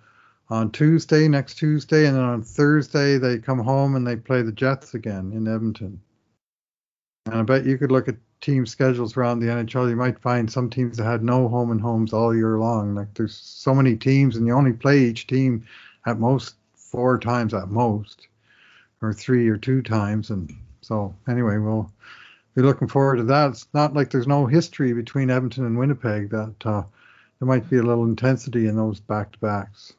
on 0.49 0.71
Tuesday, 0.71 1.29
next 1.29 1.57
Tuesday, 1.57 2.07
and 2.07 2.17
then 2.17 2.25
on 2.25 2.43
Thursday 2.43 3.19
they 3.19 3.39
come 3.39 3.59
home 3.59 3.97
and 3.97 4.07
they 4.07 4.17
play 4.17 4.43
the 4.43 4.53
Jets 4.53 4.95
again 4.95 5.33
in 5.33 5.49
Edmonton. 5.49 6.01
And 7.27 7.35
I 7.35 7.43
bet 7.43 7.67
you 7.67 7.77
could 7.79 7.91
look 7.91 8.09
at 8.09 8.17
team 8.41 8.67
schedules 8.67 9.17
around 9.17 9.41
the 9.41 9.47
NHL. 9.47 9.89
You 9.89 9.97
might 9.97 10.21
find 10.21 10.51
some 10.51 10.71
teams 10.71 10.97
that 10.97 11.05
had 11.05 11.25
no 11.25 11.49
home 11.49 11.73
and 11.73 11.81
homes 11.81 12.13
all 12.13 12.35
year 12.35 12.59
long. 12.59 12.95
Like 12.95 13.13
there's 13.15 13.37
so 13.37 13.75
many 13.75 13.97
teams, 13.97 14.37
and 14.37 14.47
you 14.47 14.55
only 14.55 14.73
play 14.73 15.01
each 15.01 15.27
team 15.27 15.67
at 16.07 16.21
most 16.21 16.55
four 16.75 17.19
times 17.19 17.53
at 17.53 17.69
most, 17.69 18.29
or 19.03 19.13
three 19.13 19.49
or 19.49 19.57
two 19.57 19.83
times. 19.83 20.31
And 20.31 20.55
so 20.81 21.15
anyway, 21.29 21.59
we'll 21.59 21.91
be 22.55 22.63
looking 22.63 22.89
forward 22.89 23.17
to 23.17 23.25
that. 23.25 23.51
It's 23.51 23.67
not 23.75 23.95
like 23.95 24.11
there's 24.11 24.29
no 24.29 24.47
history 24.47 24.93
between 24.93 25.31
Edmonton 25.31 25.67
and 25.67 25.77
Winnipeg. 25.77 26.31
That 26.31 26.55
uh, 26.65 26.85
there 27.41 27.49
might 27.49 27.69
be 27.69 27.79
a 27.79 27.83
little 27.83 28.05
intensity 28.05 28.69
in 28.69 28.77
those 28.77 29.01
back 29.01 29.33
to 29.33 29.39
backs. 29.41 29.95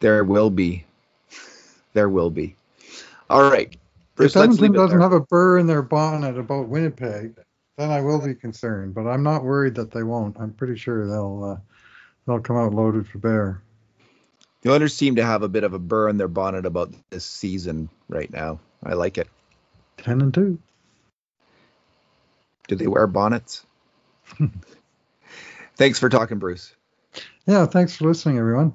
There 0.00 0.24
will 0.24 0.50
be. 0.50 0.84
There 1.92 2.08
will 2.08 2.30
be. 2.30 2.56
All 3.30 3.50
right. 3.50 3.76
Bruce, 4.14 4.36
if 4.36 4.42
Edmonton 4.42 4.72
doesn't 4.72 5.00
have 5.00 5.12
a 5.12 5.20
burr 5.20 5.58
in 5.58 5.66
their 5.66 5.82
bonnet 5.82 6.38
about 6.38 6.68
Winnipeg, 6.68 7.38
then 7.76 7.90
I 7.90 8.00
will 8.00 8.24
be 8.24 8.34
concerned. 8.34 8.94
But 8.94 9.06
I'm 9.06 9.22
not 9.22 9.44
worried 9.44 9.74
that 9.76 9.90
they 9.90 10.02
won't. 10.02 10.38
I'm 10.38 10.52
pretty 10.52 10.76
sure 10.76 11.06
they'll 11.06 11.44
uh, 11.44 11.60
they'll 12.26 12.40
come 12.40 12.56
out 12.56 12.74
loaded 12.74 13.06
for 13.06 13.18
bear. 13.18 13.62
The 14.62 14.72
Oilers 14.72 14.94
seem 14.94 15.16
to 15.16 15.24
have 15.24 15.42
a 15.42 15.48
bit 15.48 15.64
of 15.64 15.74
a 15.74 15.78
burr 15.78 16.08
in 16.08 16.16
their 16.16 16.28
bonnet 16.28 16.66
about 16.66 16.92
this 17.10 17.24
season 17.24 17.88
right 18.08 18.32
now. 18.32 18.58
I 18.82 18.94
like 18.94 19.18
it. 19.18 19.28
Ten 19.98 20.20
and 20.20 20.32
two. 20.32 20.58
Do 22.68 22.74
they 22.74 22.86
wear 22.86 23.06
bonnets? 23.06 23.64
thanks 25.76 25.98
for 25.98 26.08
talking, 26.08 26.38
Bruce. 26.38 26.74
Yeah, 27.46 27.66
thanks 27.66 27.96
for 27.96 28.06
listening, 28.06 28.38
everyone. 28.38 28.74